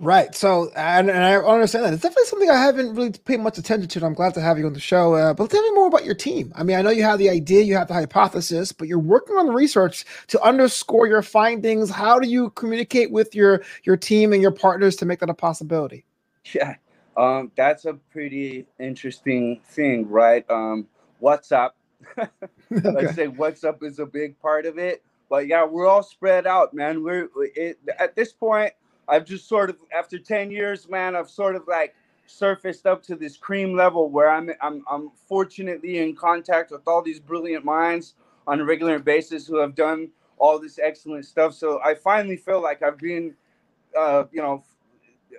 Right. 0.00 0.34
So, 0.34 0.70
and, 0.76 1.10
and 1.10 1.24
I 1.24 1.36
understand 1.36 1.84
that. 1.84 1.92
It's 1.92 2.02
definitely 2.02 2.26
something 2.26 2.50
I 2.50 2.60
haven't 2.60 2.94
really 2.94 3.12
paid 3.12 3.40
much 3.40 3.58
attention 3.58 3.88
to. 3.88 3.98
And 3.98 4.06
I'm 4.06 4.14
glad 4.14 4.34
to 4.34 4.40
have 4.40 4.58
you 4.58 4.66
on 4.66 4.72
the 4.72 4.80
show. 4.80 5.14
Uh, 5.14 5.34
but 5.34 5.50
tell 5.50 5.62
me 5.62 5.70
more 5.72 5.86
about 5.86 6.04
your 6.04 6.14
team. 6.14 6.52
I 6.56 6.62
mean, 6.62 6.76
I 6.76 6.82
know 6.82 6.90
you 6.90 7.02
have 7.02 7.18
the 7.18 7.30
idea, 7.30 7.62
you 7.62 7.76
have 7.76 7.88
the 7.88 7.94
hypothesis, 7.94 8.72
but 8.72 8.86
you're 8.86 8.98
working 8.98 9.36
on 9.36 9.46
the 9.46 9.52
research 9.52 10.04
to 10.28 10.40
underscore 10.42 11.06
your 11.06 11.22
findings. 11.22 11.90
How 11.90 12.18
do 12.18 12.28
you 12.28 12.50
communicate 12.50 13.10
with 13.10 13.34
your 13.34 13.62
your 13.84 13.96
team 13.96 14.32
and 14.32 14.42
your 14.42 14.50
partners 14.50 14.96
to 14.96 15.04
make 15.04 15.20
that 15.20 15.30
a 15.30 15.34
possibility? 15.34 16.04
Yeah, 16.52 16.74
um, 17.16 17.52
that's 17.56 17.84
a 17.84 17.94
pretty 17.94 18.66
interesting 18.78 19.60
thing, 19.64 20.08
right? 20.08 20.48
Um, 20.50 20.88
WhatsApp. 21.22 21.70
okay. 22.18 22.28
Let's 22.70 23.14
say 23.14 23.26
WhatsApp 23.28 23.82
is 23.82 23.98
a 23.98 24.06
big 24.06 24.38
part 24.40 24.66
of 24.66 24.78
it. 24.78 25.02
But 25.30 25.46
yeah, 25.46 25.64
we're 25.64 25.86
all 25.86 26.02
spread 26.02 26.46
out, 26.46 26.74
man. 26.74 27.02
We're 27.02 27.28
it, 27.56 27.78
at 27.98 28.14
this 28.14 28.32
point 28.32 28.72
I've 29.08 29.24
just 29.24 29.48
sort 29.48 29.70
of 29.70 29.76
after 29.96 30.18
10 30.18 30.50
years, 30.50 30.88
man, 30.88 31.16
I've 31.16 31.30
sort 31.30 31.56
of 31.56 31.66
like 31.68 31.94
surfaced 32.26 32.86
up 32.86 33.02
to 33.02 33.16
this 33.16 33.36
cream 33.36 33.76
level 33.76 34.08
where 34.08 34.30
I'm 34.30 34.50
I'm 34.62 34.84
I'm 34.90 35.10
fortunately 35.28 35.98
in 35.98 36.14
contact 36.14 36.70
with 36.70 36.82
all 36.86 37.02
these 37.02 37.20
brilliant 37.20 37.64
minds 37.64 38.14
on 38.46 38.60
a 38.60 38.64
regular 38.64 38.98
basis 38.98 39.46
who 39.46 39.58
have 39.58 39.74
done 39.74 40.10
all 40.38 40.58
this 40.58 40.78
excellent 40.82 41.24
stuff. 41.26 41.54
So 41.54 41.80
I 41.82 41.94
finally 41.94 42.36
feel 42.36 42.62
like 42.62 42.82
I've 42.82 42.98
been 42.98 43.34
uh, 43.98 44.24
you 44.32 44.40
know 44.40 44.64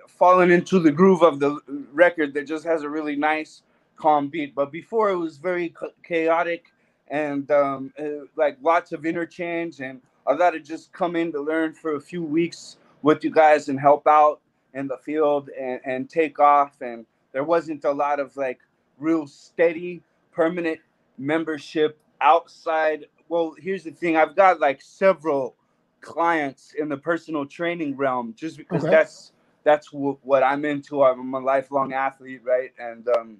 fallen 0.08 0.50
into 0.50 0.78
the 0.78 0.92
groove 0.92 1.22
of 1.22 1.40
the 1.40 1.58
record 1.92 2.34
that 2.34 2.46
just 2.46 2.64
has 2.64 2.82
a 2.82 2.88
really 2.88 3.16
nice 3.16 3.62
calm 3.96 4.28
beat. 4.28 4.54
But 4.54 4.72
before 4.72 5.10
it 5.10 5.16
was 5.16 5.36
very 5.36 5.74
chaotic 6.04 6.72
and 7.08 7.50
um, 7.50 7.92
uh, 7.98 8.26
like 8.36 8.58
lots 8.62 8.92
of 8.92 9.06
interchange 9.06 9.80
and 9.80 10.00
I 10.26 10.36
thought 10.36 10.54
I'd 10.54 10.64
just 10.64 10.92
come 10.92 11.14
in 11.14 11.30
to 11.32 11.40
learn 11.40 11.72
for 11.72 11.94
a 11.94 12.00
few 12.00 12.22
weeks 12.22 12.78
with 13.02 13.22
you 13.22 13.30
guys 13.30 13.68
and 13.68 13.78
help 13.78 14.06
out 14.06 14.40
in 14.74 14.88
the 14.88 14.98
field 14.98 15.48
and, 15.58 15.80
and 15.84 16.10
take 16.10 16.40
off. 16.40 16.80
And 16.80 17.06
there 17.32 17.44
wasn't 17.44 17.84
a 17.84 17.92
lot 17.92 18.18
of 18.18 18.36
like 18.36 18.58
real 18.98 19.26
steady, 19.26 20.02
permanent 20.32 20.80
membership 21.16 21.98
outside. 22.20 23.06
Well, 23.28 23.54
here's 23.58 23.84
the 23.84 23.92
thing 23.92 24.16
I've 24.16 24.34
got 24.34 24.58
like 24.60 24.82
several 24.82 25.54
clients 26.00 26.74
in 26.78 26.88
the 26.88 26.96
personal 26.96 27.46
training 27.46 27.96
realm 27.96 28.34
just 28.36 28.56
because 28.56 28.82
okay. 28.84 28.90
that's 28.90 29.32
that's 29.64 29.90
w- 29.90 30.18
what 30.22 30.42
I'm 30.42 30.64
into. 30.64 31.02
I'm 31.02 31.34
a 31.34 31.40
lifelong 31.40 31.92
athlete, 31.92 32.42
right? 32.44 32.72
And 32.78 33.08
um, 33.08 33.38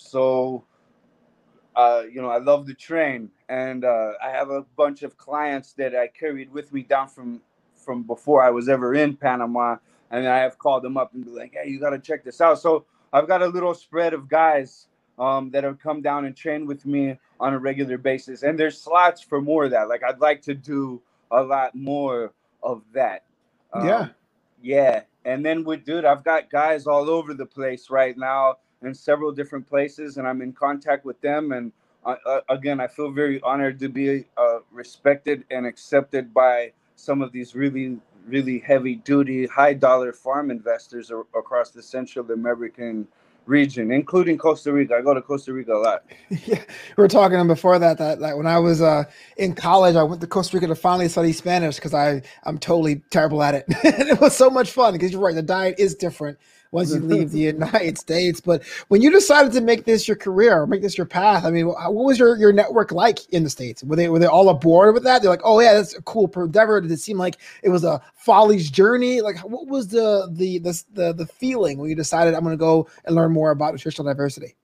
so, 0.00 0.64
uh, 1.76 2.02
you 2.10 2.22
know, 2.22 2.30
I 2.30 2.38
love 2.38 2.66
to 2.66 2.74
train, 2.74 3.30
and 3.48 3.84
uh, 3.84 4.12
I 4.22 4.30
have 4.30 4.50
a 4.50 4.62
bunch 4.76 5.02
of 5.02 5.16
clients 5.18 5.74
that 5.74 5.94
I 5.94 6.08
carried 6.08 6.50
with 6.50 6.72
me 6.72 6.82
down 6.82 7.08
from 7.08 7.42
from 7.76 8.02
before 8.02 8.42
I 8.42 8.50
was 8.50 8.68
ever 8.68 8.94
in 8.94 9.16
Panama. 9.16 9.76
And 10.10 10.26
I 10.26 10.38
have 10.38 10.58
called 10.58 10.82
them 10.82 10.96
up 10.96 11.14
and 11.14 11.24
be 11.24 11.30
like, 11.30 11.54
hey, 11.54 11.70
you 11.70 11.78
got 11.78 11.90
to 11.90 11.98
check 11.98 12.24
this 12.24 12.40
out. 12.40 12.60
So 12.60 12.84
I've 13.12 13.28
got 13.28 13.42
a 13.42 13.46
little 13.46 13.74
spread 13.74 14.12
of 14.12 14.28
guys 14.28 14.86
um, 15.18 15.50
that 15.52 15.64
have 15.64 15.78
come 15.78 16.02
down 16.02 16.24
and 16.24 16.36
trained 16.36 16.66
with 16.66 16.84
me 16.84 17.16
on 17.38 17.54
a 17.54 17.58
regular 17.58 17.96
basis. 17.96 18.42
And 18.42 18.58
there's 18.58 18.80
slots 18.80 19.22
for 19.22 19.40
more 19.40 19.64
of 19.64 19.70
that. 19.70 19.88
Like 19.88 20.02
I'd 20.02 20.18
like 20.18 20.42
to 20.42 20.54
do 20.54 21.00
a 21.30 21.42
lot 21.42 21.74
more 21.74 22.32
of 22.62 22.82
that. 22.92 23.24
Um, 23.72 23.86
yeah. 23.86 24.08
Yeah. 24.62 25.02
And 25.24 25.44
then 25.44 25.64
with 25.64 25.84
dude, 25.84 26.04
I've 26.04 26.24
got 26.24 26.50
guys 26.50 26.86
all 26.86 27.08
over 27.08 27.32
the 27.32 27.46
place 27.46 27.88
right 27.88 28.16
now 28.18 28.56
in 28.82 28.94
several 28.94 29.32
different 29.32 29.68
places, 29.68 30.16
and 30.16 30.26
I'm 30.26 30.42
in 30.42 30.52
contact 30.52 31.04
with 31.04 31.20
them. 31.20 31.52
And 31.52 31.72
uh, 32.04 32.40
again, 32.48 32.80
I 32.80 32.86
feel 32.86 33.10
very 33.10 33.40
honored 33.42 33.78
to 33.80 33.88
be 33.88 34.24
uh, 34.36 34.58
respected 34.72 35.44
and 35.50 35.66
accepted 35.66 36.32
by 36.32 36.72
some 36.96 37.22
of 37.22 37.32
these 37.32 37.54
really 37.54 37.98
really 38.26 38.58
heavy 38.58 38.96
duty 38.96 39.46
high 39.46 39.72
dollar 39.72 40.12
farm 40.12 40.50
investors 40.50 41.10
are, 41.10 41.20
across 41.34 41.70
the 41.70 41.82
central 41.82 42.30
american 42.30 43.06
region 43.46 43.90
including 43.90 44.36
costa 44.36 44.70
rica. 44.70 44.94
I 44.96 45.00
go 45.00 45.14
to 45.14 45.22
costa 45.22 45.52
rica 45.52 45.72
a 45.72 45.78
lot. 45.78 46.04
Yeah 46.46 46.62
we 46.96 47.02
were 47.02 47.08
talking 47.08 47.44
before 47.46 47.78
that 47.78 47.96
that, 47.98 48.20
that 48.20 48.36
when 48.36 48.46
i 48.46 48.58
was 48.58 48.82
uh, 48.82 49.04
in 49.38 49.54
college 49.54 49.96
i 49.96 50.02
went 50.02 50.20
to 50.20 50.26
costa 50.26 50.56
rica 50.56 50.66
to 50.66 50.74
finally 50.74 51.08
study 51.08 51.32
spanish 51.32 51.76
because 51.76 51.94
i 51.94 52.20
i'm 52.44 52.58
totally 52.58 52.96
terrible 53.10 53.42
at 53.42 53.54
it. 53.54 53.64
And 53.84 54.08
it 54.08 54.20
was 54.20 54.36
so 54.36 54.50
much 54.50 54.70
fun 54.70 54.92
because 54.92 55.12
you're 55.12 55.22
right 55.22 55.34
the 55.34 55.42
diet 55.42 55.76
is 55.78 55.94
different 55.94 56.38
once 56.72 56.92
you 56.92 57.00
leave 57.00 57.30
the 57.30 57.38
United 57.54 57.98
States. 57.98 58.40
But 58.40 58.62
when 58.88 59.02
you 59.02 59.10
decided 59.10 59.52
to 59.52 59.60
make 59.60 59.84
this 59.84 60.06
your 60.06 60.16
career 60.16 60.62
or 60.62 60.66
make 60.66 60.82
this 60.82 60.96
your 60.96 61.06
path, 61.06 61.44
I 61.44 61.50
mean, 61.50 61.66
what 61.66 61.92
was 61.92 62.18
your, 62.18 62.36
your 62.36 62.52
network 62.52 62.92
like 62.92 63.28
in 63.30 63.44
the 63.44 63.50
States? 63.50 63.82
Were 63.82 63.96
they 63.96 64.08
were 64.08 64.18
they 64.18 64.26
all 64.26 64.48
aboard 64.48 64.94
with 64.94 65.04
that? 65.04 65.22
They're 65.22 65.30
like, 65.30 65.40
oh 65.44 65.60
yeah, 65.60 65.74
that's 65.74 65.96
a 65.96 66.02
cool 66.02 66.30
endeavor. 66.36 66.80
Did 66.80 66.90
it 66.90 67.00
seem 67.00 67.18
like 67.18 67.38
it 67.62 67.68
was 67.68 67.84
a 67.84 68.00
folly's 68.14 68.70
journey? 68.70 69.20
Like 69.20 69.38
what 69.38 69.66
was 69.66 69.88
the 69.88 70.28
the 70.32 70.58
the 70.58 70.84
the, 70.92 71.12
the 71.12 71.26
feeling 71.26 71.78
when 71.78 71.90
you 71.90 71.96
decided 71.96 72.34
I'm 72.34 72.44
gonna 72.44 72.56
go 72.56 72.88
and 73.04 73.14
learn 73.14 73.32
more 73.32 73.50
about 73.50 73.72
nutritional 73.72 74.10
diversity? 74.10 74.56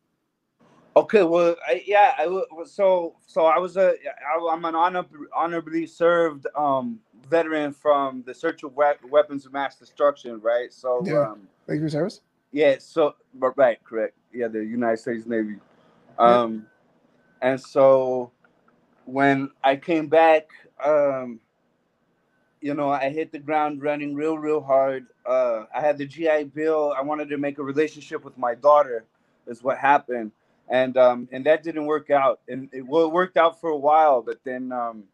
Okay, 0.96 1.24
well, 1.24 1.56
I, 1.68 1.82
yeah, 1.84 2.14
I, 2.16 2.42
so 2.64 3.16
so 3.26 3.44
I 3.44 3.58
was 3.58 3.76
a 3.76 3.90
I, 3.90 4.48
I'm 4.50 4.64
an 4.64 4.74
honor, 4.74 5.04
honorably 5.34 5.86
served 5.86 6.46
um, 6.56 7.00
veteran 7.28 7.72
from 7.72 8.22
the 8.26 8.34
Search 8.34 8.62
of 8.62 8.74
we- 8.76 9.10
Weapons 9.10 9.46
of 9.46 9.52
Mass 9.52 9.76
Destruction, 9.76 10.40
right? 10.40 10.72
So, 10.72 11.02
yeah. 11.04 11.30
um, 11.30 11.48
thank 11.66 11.80
you, 11.80 11.88
service. 11.88 12.20
Yeah, 12.52 12.76
so 12.78 13.14
right, 13.34 13.82
correct. 13.84 14.14
Yeah, 14.32 14.48
the 14.48 14.64
United 14.64 14.98
States 14.98 15.26
Navy. 15.26 15.56
Um, 16.18 16.66
yeah. 17.42 17.50
and 17.50 17.60
so 17.60 18.30
when 19.04 19.50
I 19.62 19.76
came 19.76 20.08
back, 20.08 20.48
um, 20.82 21.40
you 22.60 22.74
know, 22.74 22.90
I 22.90 23.10
hit 23.10 23.32
the 23.32 23.38
ground 23.38 23.82
running 23.82 24.14
real, 24.14 24.38
real 24.38 24.62
hard. 24.62 25.06
Uh, 25.24 25.64
I 25.74 25.80
had 25.80 25.98
the 25.98 26.06
GI 26.06 26.44
Bill. 26.54 26.94
I 26.96 27.02
wanted 27.02 27.28
to 27.28 27.36
make 27.36 27.58
a 27.58 27.62
relationship 27.62 28.24
with 28.24 28.36
my 28.38 28.54
daughter, 28.54 29.04
is 29.46 29.62
what 29.62 29.78
happened 29.78 30.32
and 30.68 30.96
um, 30.96 31.28
and 31.32 31.44
that 31.46 31.62
didn't 31.62 31.86
work 31.86 32.10
out. 32.10 32.40
And 32.48 32.68
it, 32.72 32.86
well, 32.86 33.04
it 33.04 33.12
worked 33.12 33.36
out 33.36 33.60
for 33.60 33.70
a 33.70 33.76
while, 33.76 34.22
but 34.22 34.38
then 34.44 34.72
um, 34.72 35.04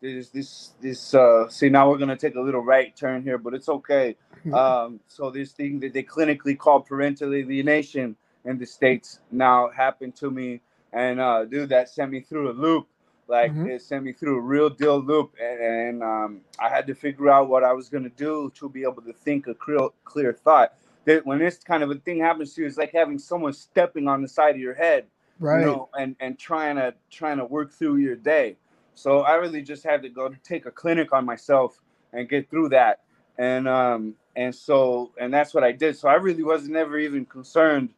there's 0.00 0.30
this 0.30 0.72
this. 0.80 1.14
Uh, 1.14 1.48
see, 1.48 1.68
now 1.68 1.90
we're 1.90 1.98
gonna 1.98 2.16
take 2.16 2.34
a 2.34 2.40
little 2.40 2.62
right 2.62 2.94
turn 2.96 3.22
here, 3.22 3.38
but 3.38 3.54
it's 3.54 3.68
okay. 3.68 4.16
Um, 4.54 5.00
so 5.06 5.30
this 5.30 5.52
thing 5.52 5.80
that 5.80 5.92
they 5.92 6.02
clinically 6.02 6.56
call 6.56 6.80
parental 6.80 7.34
alienation 7.34 8.16
in 8.46 8.56
the 8.56 8.64
states 8.64 9.20
now 9.30 9.68
happened 9.68 10.16
to 10.16 10.30
me, 10.30 10.62
and 10.94 11.20
uh, 11.20 11.44
dude, 11.44 11.68
that 11.68 11.90
sent 11.90 12.10
me 12.10 12.20
through 12.20 12.50
a 12.50 12.54
loop. 12.54 12.86
Like 13.28 13.52
mm-hmm. 13.52 13.68
it 13.68 13.82
sent 13.82 14.02
me 14.02 14.14
through 14.14 14.38
a 14.38 14.40
real 14.40 14.70
deal 14.70 14.98
loop, 14.98 15.34
and, 15.38 15.60
and 15.60 16.02
um, 16.02 16.40
I 16.58 16.70
had 16.70 16.86
to 16.86 16.94
figure 16.94 17.28
out 17.28 17.50
what 17.50 17.62
I 17.62 17.74
was 17.74 17.90
gonna 17.90 18.08
do 18.08 18.50
to 18.54 18.68
be 18.70 18.82
able 18.82 19.02
to 19.02 19.12
think 19.12 19.46
a 19.46 19.52
clear, 19.52 19.90
clear 20.04 20.32
thought 20.32 20.72
that 21.04 21.26
when 21.26 21.38
this 21.38 21.58
kind 21.58 21.82
of 21.82 21.90
a 21.90 21.96
thing 21.96 22.20
happens 22.20 22.54
to 22.54 22.62
you, 22.62 22.66
it's 22.66 22.78
like 22.78 22.92
having 22.92 23.18
someone 23.18 23.52
stepping 23.52 24.08
on 24.08 24.22
the 24.22 24.28
side 24.28 24.54
of 24.54 24.60
your 24.60 24.74
head, 24.74 25.04
right? 25.38 25.60
You 25.60 25.66
know, 25.66 25.88
and 25.98 26.16
and 26.20 26.38
trying 26.38 26.76
to 26.76 26.94
trying 27.10 27.36
to 27.36 27.44
work 27.44 27.72
through 27.72 27.96
your 27.96 28.16
day. 28.16 28.56
So 28.94 29.20
I 29.20 29.34
really 29.36 29.62
just 29.62 29.84
had 29.84 30.02
to 30.02 30.08
go 30.08 30.30
take 30.44 30.66
a 30.66 30.70
clinic 30.70 31.12
on 31.12 31.24
myself 31.24 31.80
and 32.12 32.28
get 32.28 32.50
through 32.50 32.70
that, 32.70 33.00
and 33.38 33.68
um 33.68 34.14
and 34.36 34.54
so 34.54 35.12
and 35.18 35.32
that's 35.32 35.54
what 35.54 35.64
I 35.64 35.72
did. 35.72 35.96
So 35.96 36.08
I 36.08 36.14
really 36.14 36.42
was 36.42 36.68
never 36.68 36.98
even 36.98 37.24
concerned, 37.26 37.90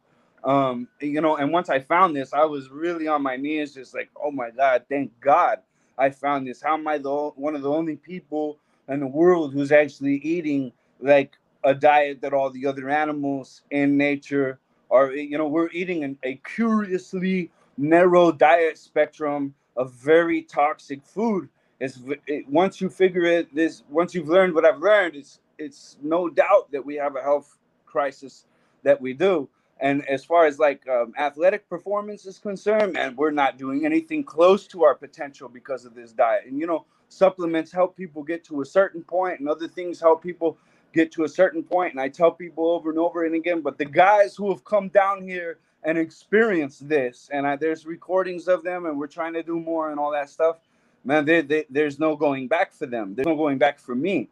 um 0.43 0.87
you 1.01 1.21
know. 1.21 1.37
And 1.37 1.51
once 1.51 1.69
I 1.69 1.79
found 1.79 2.15
this, 2.15 2.33
I 2.33 2.45
was 2.45 2.69
really 2.69 3.07
on 3.07 3.23
my 3.23 3.37
knees, 3.37 3.73
just 3.73 3.93
like, 3.93 4.09
oh 4.21 4.31
my 4.31 4.51
God, 4.51 4.85
thank 4.89 5.11
God 5.19 5.59
I 5.97 6.09
found 6.11 6.47
this. 6.47 6.61
How 6.61 6.75
am 6.75 6.87
I 6.87 6.97
the 6.97 7.31
one 7.35 7.55
of 7.55 7.61
the 7.61 7.71
only 7.71 7.97
people 7.97 8.59
in 8.89 8.99
the 8.99 9.07
world 9.07 9.53
who's 9.53 9.71
actually 9.71 10.15
eating 10.17 10.71
like 10.99 11.37
a 11.63 11.73
diet 11.73 12.21
that 12.21 12.33
all 12.33 12.49
the 12.49 12.65
other 12.65 12.89
animals 12.89 13.61
in 13.71 13.97
nature 13.97 14.59
are 14.91 15.11
you 15.11 15.37
know 15.37 15.47
we're 15.47 15.69
eating 15.71 16.03
an, 16.03 16.17
a 16.23 16.35
curiously 16.45 17.51
narrow 17.77 18.31
diet 18.31 18.77
spectrum 18.77 19.53
of 19.77 19.93
very 19.93 20.41
toxic 20.43 21.05
food. 21.05 21.49
It's 21.79 21.99
it, 22.27 22.47
once 22.49 22.81
you 22.81 22.89
figure 22.89 23.23
it 23.25 23.53
this 23.53 23.83
once 23.89 24.15
you've 24.15 24.29
learned 24.29 24.53
what 24.53 24.65
i've 24.65 24.79
learned 24.79 25.15
it's 25.15 25.39
it's 25.57 25.97
no 26.01 26.29
doubt 26.29 26.71
that 26.71 26.85
we 26.85 26.95
have 26.95 27.15
a 27.15 27.21
health 27.21 27.57
crisis 27.85 28.45
that 28.83 28.99
we 29.01 29.13
do. 29.13 29.49
And 29.79 30.07
as 30.07 30.23
far 30.23 30.45
as 30.45 30.59
like 30.59 30.87
um, 30.87 31.13
athletic 31.19 31.67
performance 31.69 32.25
is 32.25 32.39
concerned 32.39 32.97
and 32.97 33.17
we're 33.17 33.31
not 33.31 33.57
doing 33.57 33.85
anything 33.85 34.23
close 34.23 34.67
to 34.67 34.83
our 34.83 34.95
potential 34.95 35.49
because 35.49 35.85
of 35.85 35.95
this 35.95 36.13
diet. 36.13 36.45
And 36.47 36.59
you 36.59 36.67
know 36.67 36.85
supplements 37.09 37.71
help 37.71 37.95
people 37.97 38.23
get 38.23 38.43
to 38.45 38.61
a 38.61 38.65
certain 38.65 39.03
point 39.03 39.39
and 39.39 39.49
other 39.49 39.67
things 39.67 39.99
help 39.99 40.23
people 40.23 40.57
get 40.93 41.11
to 41.13 41.23
a 41.23 41.29
certain 41.29 41.63
point, 41.63 41.91
and 41.93 42.01
I 42.01 42.09
tell 42.09 42.31
people 42.31 42.67
over 42.71 42.89
and 42.89 42.99
over 42.99 43.25
and 43.25 43.35
again, 43.35 43.61
but 43.61 43.77
the 43.77 43.85
guys 43.85 44.35
who 44.35 44.49
have 44.51 44.63
come 44.63 44.89
down 44.89 45.23
here 45.23 45.57
and 45.85 45.97
experience 45.97 46.79
this, 46.79 47.29
and 47.31 47.47
I, 47.47 47.55
there's 47.55 47.85
recordings 47.85 48.47
of 48.47 48.63
them, 48.63 48.85
and 48.85 48.97
we're 48.97 49.07
trying 49.07 49.33
to 49.33 49.43
do 49.43 49.59
more 49.59 49.91
and 49.91 49.99
all 49.99 50.11
that 50.11 50.29
stuff. 50.29 50.57
Man, 51.05 51.25
they, 51.25 51.41
they, 51.41 51.65
there's 51.69 51.99
no 51.99 52.15
going 52.15 52.47
back 52.47 52.73
for 52.73 52.85
them. 52.85 53.15
There's 53.15 53.25
no 53.25 53.35
going 53.35 53.57
back 53.57 53.79
for 53.79 53.95
me. 53.95 54.29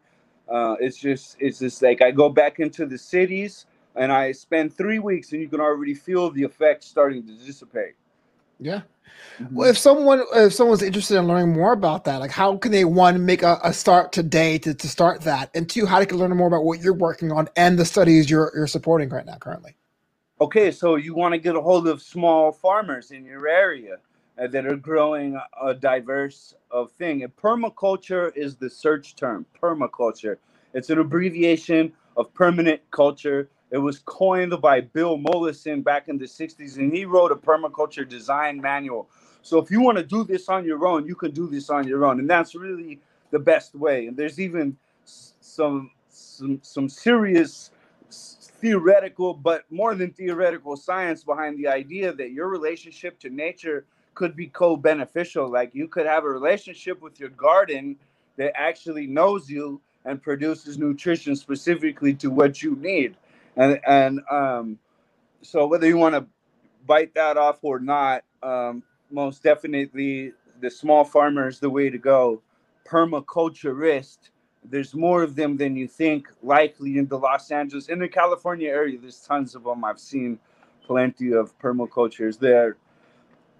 Uh, 0.48 0.76
it's 0.80 0.98
just, 0.98 1.36
it's 1.40 1.58
just 1.58 1.82
like 1.82 2.02
I 2.02 2.10
go 2.10 2.28
back 2.28 2.60
into 2.60 2.86
the 2.86 2.98
cities 2.98 3.66
and 3.94 4.10
I 4.12 4.32
spend 4.32 4.74
three 4.74 4.98
weeks, 4.98 5.32
and 5.32 5.42
you 5.42 5.48
can 5.48 5.60
already 5.60 5.94
feel 5.94 6.30
the 6.30 6.42
effects 6.42 6.86
starting 6.86 7.26
to 7.26 7.32
dissipate. 7.32 7.94
Yeah. 8.58 8.82
Mm-hmm. 9.40 9.54
Well, 9.54 9.70
if 9.70 9.78
someone 9.78 10.22
if 10.34 10.54
someone's 10.54 10.82
interested 10.82 11.18
in 11.18 11.26
learning 11.26 11.52
more 11.52 11.72
about 11.72 12.04
that, 12.04 12.20
like 12.20 12.30
how 12.30 12.56
can 12.56 12.72
they 12.72 12.84
one 12.84 13.26
make 13.26 13.42
a, 13.42 13.58
a 13.62 13.72
start 13.72 14.12
today 14.12 14.58
to, 14.58 14.74
to 14.74 14.88
start 14.88 15.22
that, 15.22 15.50
and 15.54 15.68
two, 15.68 15.86
how 15.86 15.98
they 15.98 16.06
can 16.06 16.18
learn 16.18 16.36
more 16.36 16.48
about 16.48 16.64
what 16.64 16.80
you're 16.80 16.94
working 16.94 17.32
on 17.32 17.48
and 17.56 17.78
the 17.78 17.84
studies 17.84 18.30
you're 18.30 18.52
you're 18.54 18.66
supporting 18.66 19.08
right 19.10 19.26
now 19.26 19.36
currently. 19.36 19.74
Okay, 20.40 20.70
so 20.70 20.96
you 20.96 21.14
want 21.14 21.32
to 21.34 21.38
get 21.38 21.56
a 21.56 21.60
hold 21.60 21.86
of 21.86 22.02
small 22.02 22.52
farmers 22.52 23.10
in 23.10 23.24
your 23.24 23.46
area 23.48 23.96
uh, 24.38 24.46
that 24.48 24.66
are 24.66 24.76
growing 24.76 25.40
a 25.62 25.74
diverse 25.74 26.54
of 26.70 26.90
thing. 26.92 27.22
And 27.22 27.34
permaculture 27.36 28.34
is 28.36 28.56
the 28.56 28.68
search 28.68 29.14
term. 29.14 29.46
Permaculture. 29.60 30.38
It's 30.74 30.90
an 30.90 30.98
abbreviation 30.98 31.92
of 32.16 32.32
permanent 32.34 32.80
culture 32.90 33.48
it 33.72 33.78
was 33.78 34.00
coined 34.00 34.54
by 34.60 34.82
Bill 34.82 35.16
Mollison 35.16 35.80
back 35.80 36.08
in 36.08 36.18
the 36.18 36.26
60s, 36.26 36.76
and 36.76 36.94
he 36.94 37.06
wrote 37.06 37.32
a 37.32 37.34
permaculture 37.34 38.06
design 38.06 38.60
manual. 38.60 39.08
So 39.40 39.58
if 39.58 39.70
you 39.70 39.80
want 39.80 39.96
to 39.96 40.04
do 40.04 40.24
this 40.24 40.50
on 40.50 40.66
your 40.66 40.86
own, 40.86 41.06
you 41.06 41.14
can 41.14 41.30
do 41.30 41.48
this 41.48 41.70
on 41.70 41.88
your 41.88 42.04
own, 42.04 42.20
and 42.20 42.28
that's 42.28 42.54
really 42.54 43.00
the 43.30 43.38
best 43.38 43.74
way. 43.74 44.06
And 44.06 44.16
there's 44.16 44.38
even 44.38 44.76
some 45.06 45.90
some 46.10 46.60
some 46.62 46.88
serious 46.90 47.70
theoretical, 48.62 49.34
but 49.34 49.64
more 49.70 49.94
than 49.94 50.12
theoretical 50.12 50.76
science 50.76 51.24
behind 51.24 51.58
the 51.58 51.68
idea 51.68 52.14
that 52.14 52.30
your 52.30 52.48
relationship 52.48 53.18
to 53.20 53.28
nature 53.28 53.84
could 54.14 54.34
be 54.34 54.46
co-beneficial. 54.46 55.50
Like 55.50 55.74
you 55.74 55.88
could 55.88 56.06
have 56.06 56.24
a 56.24 56.28
relationship 56.28 57.02
with 57.02 57.20
your 57.20 57.30
garden 57.30 57.96
that 58.38 58.52
actually 58.56 59.06
knows 59.06 59.50
you 59.50 59.80
and 60.06 60.22
produces 60.22 60.78
nutrition 60.78 61.36
specifically 61.36 62.14
to 62.14 62.30
what 62.30 62.62
you 62.62 62.76
need 62.76 63.16
and 63.56 63.80
and 63.86 64.20
um, 64.30 64.78
so 65.42 65.66
whether 65.66 65.86
you 65.86 65.96
want 65.96 66.14
to 66.14 66.26
bite 66.86 67.14
that 67.14 67.36
off 67.36 67.58
or 67.62 67.78
not, 67.78 68.24
um, 68.42 68.82
most 69.10 69.42
definitely 69.42 70.32
the 70.60 70.70
small 70.70 71.04
farmer 71.04 71.48
is 71.48 71.58
the 71.58 71.70
way 71.70 71.90
to 71.90 71.98
go. 71.98 72.42
Permaculturist, 72.86 74.18
there's 74.64 74.94
more 74.94 75.22
of 75.22 75.34
them 75.34 75.56
than 75.56 75.76
you 75.76 75.88
think. 75.88 76.28
Likely 76.42 76.98
in 76.98 77.06
the 77.06 77.18
Los 77.18 77.50
Angeles, 77.50 77.88
in 77.88 77.98
the 77.98 78.08
California 78.08 78.68
area, 78.68 78.98
there's 78.98 79.20
tons 79.20 79.54
of 79.54 79.64
them. 79.64 79.84
I've 79.84 80.00
seen 80.00 80.38
plenty 80.86 81.32
of 81.32 81.56
permacultures 81.58 82.38
there. 82.38 82.76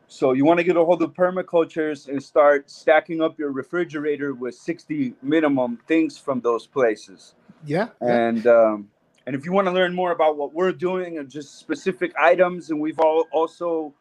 So 0.09 0.33
you 0.33 0.45
want 0.45 0.59
to 0.59 0.65
get 0.65 0.77
a 0.77 0.85
hold 0.85 1.03
of 1.03 1.15
permacultures 1.15 2.09
and 2.09 2.23
start 2.23 2.71
stacking 2.71 3.23
up 3.23 3.39
your 3.39 3.51
refrigerator 3.51 4.35
with 4.35 4.55
60 4.55 5.15
minimum 5.23 5.79
things 5.89 6.19
from 6.19 6.41
those 6.41 6.67
places. 6.67 7.35
Yeah. 7.65 7.89
And 8.01 8.47
um, 8.47 8.91
and 9.27 9.35
if 9.35 9.45
you 9.47 9.53
want 9.53 9.69
to 9.69 9.73
learn 9.73 9.95
more 9.95 10.13
about 10.13 10.37
what 10.37 10.53
we're 10.53 10.73
doing 10.73 11.19
and 11.19 11.31
just 11.31 11.59
specific 11.59 12.13
items, 12.21 12.71
and 12.71 12.81
we've 12.81 12.99
all 12.99 13.27
also 13.33 13.95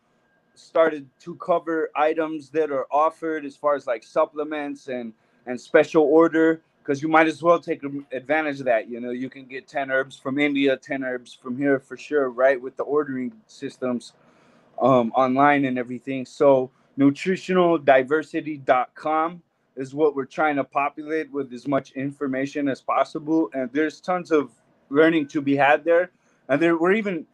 started 0.54 1.08
to 1.22 1.36
cover 1.36 1.90
items 1.96 2.50
that 2.50 2.72
are 2.72 2.88
offered 2.92 3.46
as 3.46 3.56
far 3.56 3.76
as 3.76 3.88
like 3.88 4.04
supplements 4.04 4.88
and 4.88 5.14
and 5.46 5.60
special 5.60 6.04
order 6.04 6.62
because 6.84 7.02
you 7.02 7.08
might 7.08 7.28
as 7.28 7.42
well 7.44 7.60
take 7.60 7.82
advantage 8.12 8.60
of 8.60 8.66
that 8.66 8.90
you 8.90 9.00
know 9.00 9.12
you 9.12 9.30
can 9.30 9.46
get 9.46 9.68
10 9.68 9.92
herbs 9.92 10.18
from 10.18 10.40
india 10.40 10.78
10 10.78 11.04
herbs 11.04 11.34
from 11.34 11.58
here 11.58 11.80
for 11.80 11.98
sure 11.98 12.30
right 12.30 12.62
with 12.62 12.78
the 12.78 12.84
ordering 12.84 13.34
systems 13.48 14.14
um, 14.82 15.12
online 15.12 15.66
and 15.66 15.78
everything 15.78 16.26
so 16.26 16.72
nutritionaldiversity.com 16.98 19.42
is 19.78 19.96
what 19.96 20.16
we're 20.16 20.26
trying 20.26 20.58
to 20.58 20.64
populate 20.64 21.32
with 21.32 21.54
as 21.54 21.68
much 21.68 21.92
information 21.92 22.68
as 22.68 22.82
possible 22.82 23.52
and 23.54 23.70
there's 23.72 24.02
tons 24.02 24.32
of 24.32 24.50
learning 24.92 25.28
to 25.28 25.42
be 25.42 25.56
had 25.56 25.84
there. 25.84 26.12
And 26.50 26.62
then 26.62 26.78
we're 26.80 26.94
even 26.94 27.26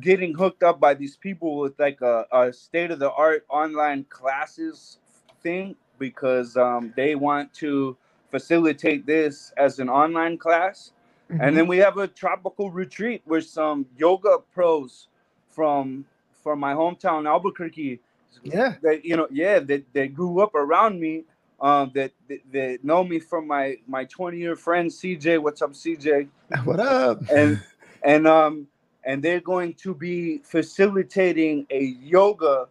getting 0.00 0.34
hooked 0.34 0.62
up 0.62 0.80
by 0.80 0.94
these 0.94 1.16
people 1.16 1.58
with 1.58 1.78
like 1.78 2.00
a, 2.00 2.26
a 2.32 2.52
state 2.52 2.90
of 2.90 2.98
the 2.98 3.12
art 3.12 3.44
online 3.48 4.04
classes 4.04 4.98
thing 5.42 5.76
because 5.98 6.56
um, 6.56 6.92
they 6.96 7.14
want 7.14 7.52
to 7.54 7.96
facilitate 8.36 9.06
this 9.06 9.50
as 9.56 9.78
an 9.78 9.88
online 9.88 10.36
class. 10.36 10.92
Mm-hmm. 11.30 11.40
And 11.40 11.56
then 11.56 11.66
we 11.66 11.78
have 11.78 11.96
a 11.96 12.06
tropical 12.06 12.70
retreat 12.70 13.22
with 13.24 13.46
some 13.46 13.86
yoga 13.96 14.36
pros 14.52 15.08
from 15.48 16.04
from 16.42 16.60
my 16.60 16.74
hometown 16.74 17.26
Albuquerque. 17.26 17.98
Yeah. 18.44 18.74
That 18.82 19.06
you 19.06 19.16
know, 19.16 19.26
yeah, 19.30 19.58
that 19.60 19.84
they 19.94 20.08
grew 20.08 20.40
up 20.40 20.54
around 20.54 21.00
me 21.00 21.24
um, 21.60 21.90
that, 21.94 22.12
that, 22.28 22.40
that 22.52 22.84
know 22.84 23.02
me 23.02 23.18
from 23.18 23.46
my 23.46 23.76
my 23.88 24.04
20 24.04 24.36
year 24.36 24.54
friend 24.54 24.90
CJ. 24.90 25.42
What's 25.42 25.62
up, 25.62 25.72
CJ? 25.72 26.28
What 26.64 26.78
up? 26.78 27.22
And 27.30 27.62
and 28.02 28.26
um 28.26 28.68
and 29.02 29.22
they're 29.22 29.40
going 29.40 29.72
to 29.84 29.94
be 29.94 30.42
facilitating 30.44 31.66
a 31.70 31.82
yoga 32.14 32.66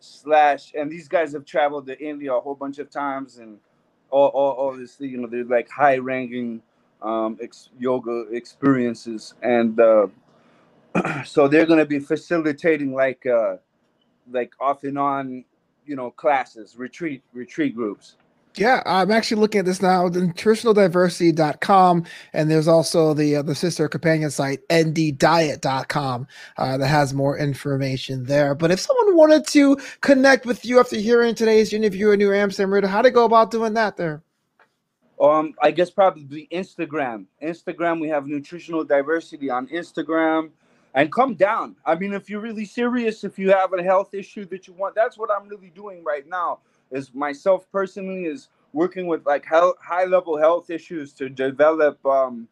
slash 0.00 0.72
and 0.74 0.90
these 0.90 1.06
guys 1.06 1.32
have 1.34 1.44
traveled 1.44 1.86
to 1.86 1.96
India 2.04 2.34
a 2.34 2.40
whole 2.40 2.56
bunch 2.56 2.80
of 2.80 2.90
times 2.90 3.38
and 3.38 3.58
all 4.20 4.52
all, 4.52 4.52
this 4.78 5.00
you 5.00 5.18
know 5.18 5.28
they're 5.28 5.44
like 5.44 5.68
high 5.70 5.98
ranking 5.98 6.62
um 7.02 7.38
ex- 7.42 7.70
yoga 7.78 8.26
experiences 8.32 9.34
and 9.42 9.80
uh 9.80 10.06
so 11.24 11.48
they're 11.48 11.66
going 11.66 11.80
to 11.80 11.86
be 11.86 11.98
facilitating 12.00 12.94
like 12.94 13.26
uh 13.26 13.56
like 14.32 14.52
off 14.60 14.84
and 14.84 14.98
on 14.98 15.44
you 15.86 15.96
know 15.96 16.10
classes 16.12 16.76
retreat 16.78 17.22
retreat 17.34 17.74
groups 17.76 18.16
Yeah, 18.56 18.82
I'm 18.86 19.10
actually 19.10 19.40
looking 19.40 19.58
at 19.58 19.64
this 19.64 19.82
now, 19.82 20.08
nutritionaldiversity.com, 20.08 22.04
and 22.32 22.50
there's 22.50 22.68
also 22.68 23.12
the 23.12 23.36
uh, 23.36 23.42
the 23.42 23.56
sister 23.56 23.88
companion 23.88 24.30
site 24.30 24.60
nddiet.com 24.68 26.26
uh, 26.56 26.76
that 26.78 26.86
has 26.86 27.12
more 27.12 27.36
information 27.36 28.26
there. 28.26 28.54
But 28.54 28.70
if 28.70 28.78
someone 28.78 29.16
wanted 29.16 29.48
to 29.48 29.76
connect 30.02 30.46
with 30.46 30.64
you 30.64 30.78
after 30.78 30.94
hearing 30.96 31.34
today's 31.34 31.72
interview 31.72 32.12
at 32.12 32.18
New 32.18 32.32
Amsterdam 32.32 32.72
Radio, 32.72 32.88
how 32.88 33.02
to 33.02 33.10
go 33.10 33.24
about 33.24 33.50
doing 33.50 33.74
that 33.74 33.96
there? 33.96 34.22
Um, 35.20 35.54
I 35.60 35.72
guess 35.72 35.90
probably 35.90 36.46
Instagram. 36.52 37.26
Instagram, 37.42 38.00
we 38.00 38.08
have 38.08 38.28
nutritional 38.28 38.84
diversity 38.84 39.50
on 39.50 39.66
Instagram. 39.68 40.50
And 40.96 41.10
come 41.10 41.34
down. 41.34 41.74
I 41.84 41.96
mean, 41.96 42.12
if 42.12 42.30
you're 42.30 42.40
really 42.40 42.64
serious, 42.64 43.24
if 43.24 43.36
you 43.36 43.50
have 43.50 43.72
a 43.72 43.82
health 43.82 44.14
issue 44.14 44.44
that 44.46 44.68
you 44.68 44.74
want, 44.74 44.94
that's 44.94 45.18
what 45.18 45.28
I'm 45.28 45.48
really 45.48 45.70
doing 45.70 46.04
right 46.04 46.24
now. 46.28 46.60
Is 46.94 47.12
myself 47.14 47.66
personally 47.72 48.24
is 48.24 48.48
working 48.72 49.06
with 49.06 49.26
like 49.26 49.44
health, 49.44 49.76
high 49.82 50.04
level 50.04 50.36
health 50.38 50.70
issues 50.70 51.12
to 51.14 51.28
develop, 51.28 52.04
um, 52.06 52.48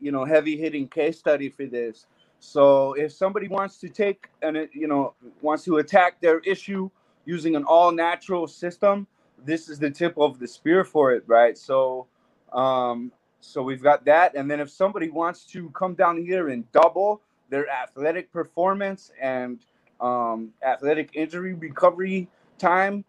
you 0.00 0.12
know, 0.12 0.24
heavy 0.24 0.56
hitting 0.56 0.88
case 0.88 1.18
study 1.18 1.48
for 1.48 1.66
this. 1.66 2.06
So 2.40 2.94
if 2.94 3.12
somebody 3.12 3.48
wants 3.48 3.78
to 3.78 3.88
take 3.88 4.28
and 4.42 4.68
you 4.72 4.88
know 4.88 5.14
wants 5.40 5.64
to 5.64 5.78
attack 5.78 6.20
their 6.20 6.40
issue 6.40 6.90
using 7.24 7.56
an 7.56 7.64
all 7.64 7.92
natural 7.92 8.46
system, 8.48 9.06
this 9.44 9.68
is 9.68 9.78
the 9.78 9.90
tip 9.90 10.14
of 10.18 10.38
the 10.38 10.48
spear 10.48 10.84
for 10.84 11.12
it, 11.12 11.24
right? 11.26 11.56
So, 11.58 12.06
um, 12.52 13.12
so 13.40 13.62
we've 13.62 13.82
got 13.82 14.04
that, 14.06 14.34
and 14.36 14.50
then 14.50 14.60
if 14.60 14.70
somebody 14.70 15.10
wants 15.10 15.44
to 15.46 15.70
come 15.70 15.94
down 15.94 16.18
here 16.18 16.48
and 16.48 16.70
double 16.72 17.22
their 17.50 17.68
athletic 17.68 18.32
performance 18.32 19.12
and 19.20 19.60
um, 20.00 20.50
athletic 20.64 21.10
injury 21.14 21.54
recovery 21.54 22.28
time, 22.58 23.04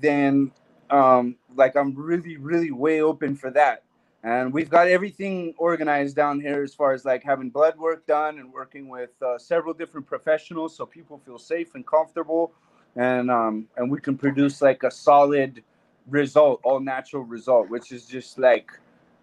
then 0.00 0.52
um, 0.90 1.36
like 1.56 1.76
I'm 1.76 1.94
really, 1.94 2.36
really 2.36 2.70
way 2.70 3.00
open 3.00 3.36
for 3.36 3.50
that. 3.52 3.82
And 4.22 4.52
we've 4.52 4.68
got 4.70 4.88
everything 4.88 5.54
organized 5.58 6.16
down 6.16 6.40
here 6.40 6.62
as 6.62 6.74
far 6.74 6.92
as 6.92 7.04
like 7.04 7.22
having 7.22 7.50
blood 7.50 7.78
work 7.78 8.06
done 8.06 8.38
and 8.38 8.52
working 8.52 8.88
with 8.88 9.10
uh, 9.22 9.38
several 9.38 9.72
different 9.72 10.06
professionals 10.06 10.76
so 10.76 10.84
people 10.86 11.18
feel 11.24 11.38
safe 11.38 11.74
and 11.74 11.86
comfortable. 11.86 12.52
And 12.96 13.30
um 13.30 13.68
and 13.76 13.90
we 13.90 14.00
can 14.00 14.18
produce 14.18 14.60
like 14.60 14.82
a 14.82 14.90
solid 14.90 15.62
result 16.08 16.60
all 16.64 16.80
natural 16.80 17.22
result 17.22 17.68
which 17.68 17.92
is 17.92 18.06
just 18.06 18.38
like 18.38 18.72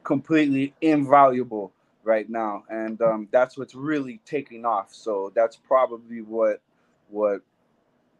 completely 0.03 0.73
invaluable 0.81 1.73
right 2.03 2.29
now. 2.29 2.63
And 2.69 3.01
um 3.01 3.27
that's 3.31 3.57
what's 3.57 3.75
really 3.75 4.21
taking 4.25 4.65
off. 4.65 4.93
So 4.93 5.33
that's 5.35 5.57
probably 5.57 6.21
what 6.21 6.61
what 7.09 7.41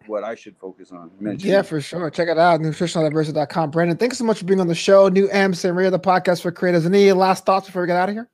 what 0.07 0.23
i 0.23 0.35
should 0.35 0.57
focus 0.57 0.91
on 0.91 1.11
mentioning. 1.19 1.53
Yeah, 1.53 1.61
for 1.61 1.81
sure. 1.81 2.09
Check 2.09 2.27
it 2.27 2.37
out, 2.37 2.59
nutritionaldiversity.com. 2.61 3.71
Brandon, 3.71 3.97
thanks 3.97 4.17
so 4.17 4.23
much 4.23 4.39
for 4.39 4.45
being 4.45 4.59
on 4.59 4.67
the 4.67 4.75
show. 4.75 5.07
New 5.07 5.29
Amsterdam 5.31 5.77
Radio, 5.77 5.91
the 5.91 5.99
podcast 5.99 6.41
for 6.41 6.51
creators. 6.51 6.85
Any 6.85 7.11
last 7.11 7.45
thoughts 7.45 7.67
before 7.67 7.81
we 7.83 7.87
get 7.87 7.97
out 7.97 8.09
of 8.09 8.15
here? 8.15 8.29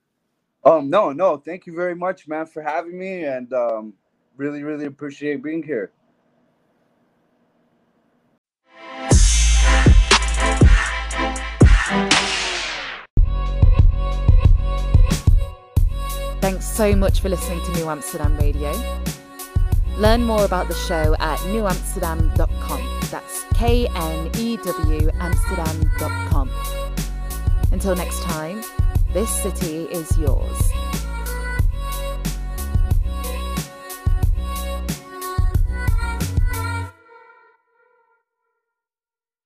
um 0.64 0.88
no 0.88 1.12
no 1.12 1.36
thank 1.36 1.66
you 1.66 1.74
very 1.74 1.94
much 1.94 2.26
man 2.26 2.46
for 2.46 2.62
having 2.62 2.98
me 2.98 3.24
and 3.24 3.52
um 3.52 3.92
really 4.36 4.62
really 4.62 4.86
appreciate 4.86 5.42
being 5.42 5.62
here 5.62 5.92
Thanks 16.40 16.66
so 16.66 16.94
much 16.94 17.20
for 17.20 17.30
listening 17.30 17.64
to 17.64 17.72
New 17.72 17.88
Amsterdam 17.88 18.36
Radio. 18.36 18.70
Learn 19.98 20.24
more 20.24 20.44
about 20.44 20.68
the 20.68 20.74
show 20.74 21.14
at 21.20 21.38
knewamsterdam.com. 21.40 23.00
That's 23.10 23.44
K 23.54 23.86
N 23.94 24.30
E 24.36 24.56
W 24.56 25.10
Amsterdam.com. 25.20 26.50
Until 27.70 27.94
next 27.94 28.22
time, 28.22 28.62
this 29.12 29.30
city 29.30 29.84
is 29.84 30.18
yours. 30.18 30.72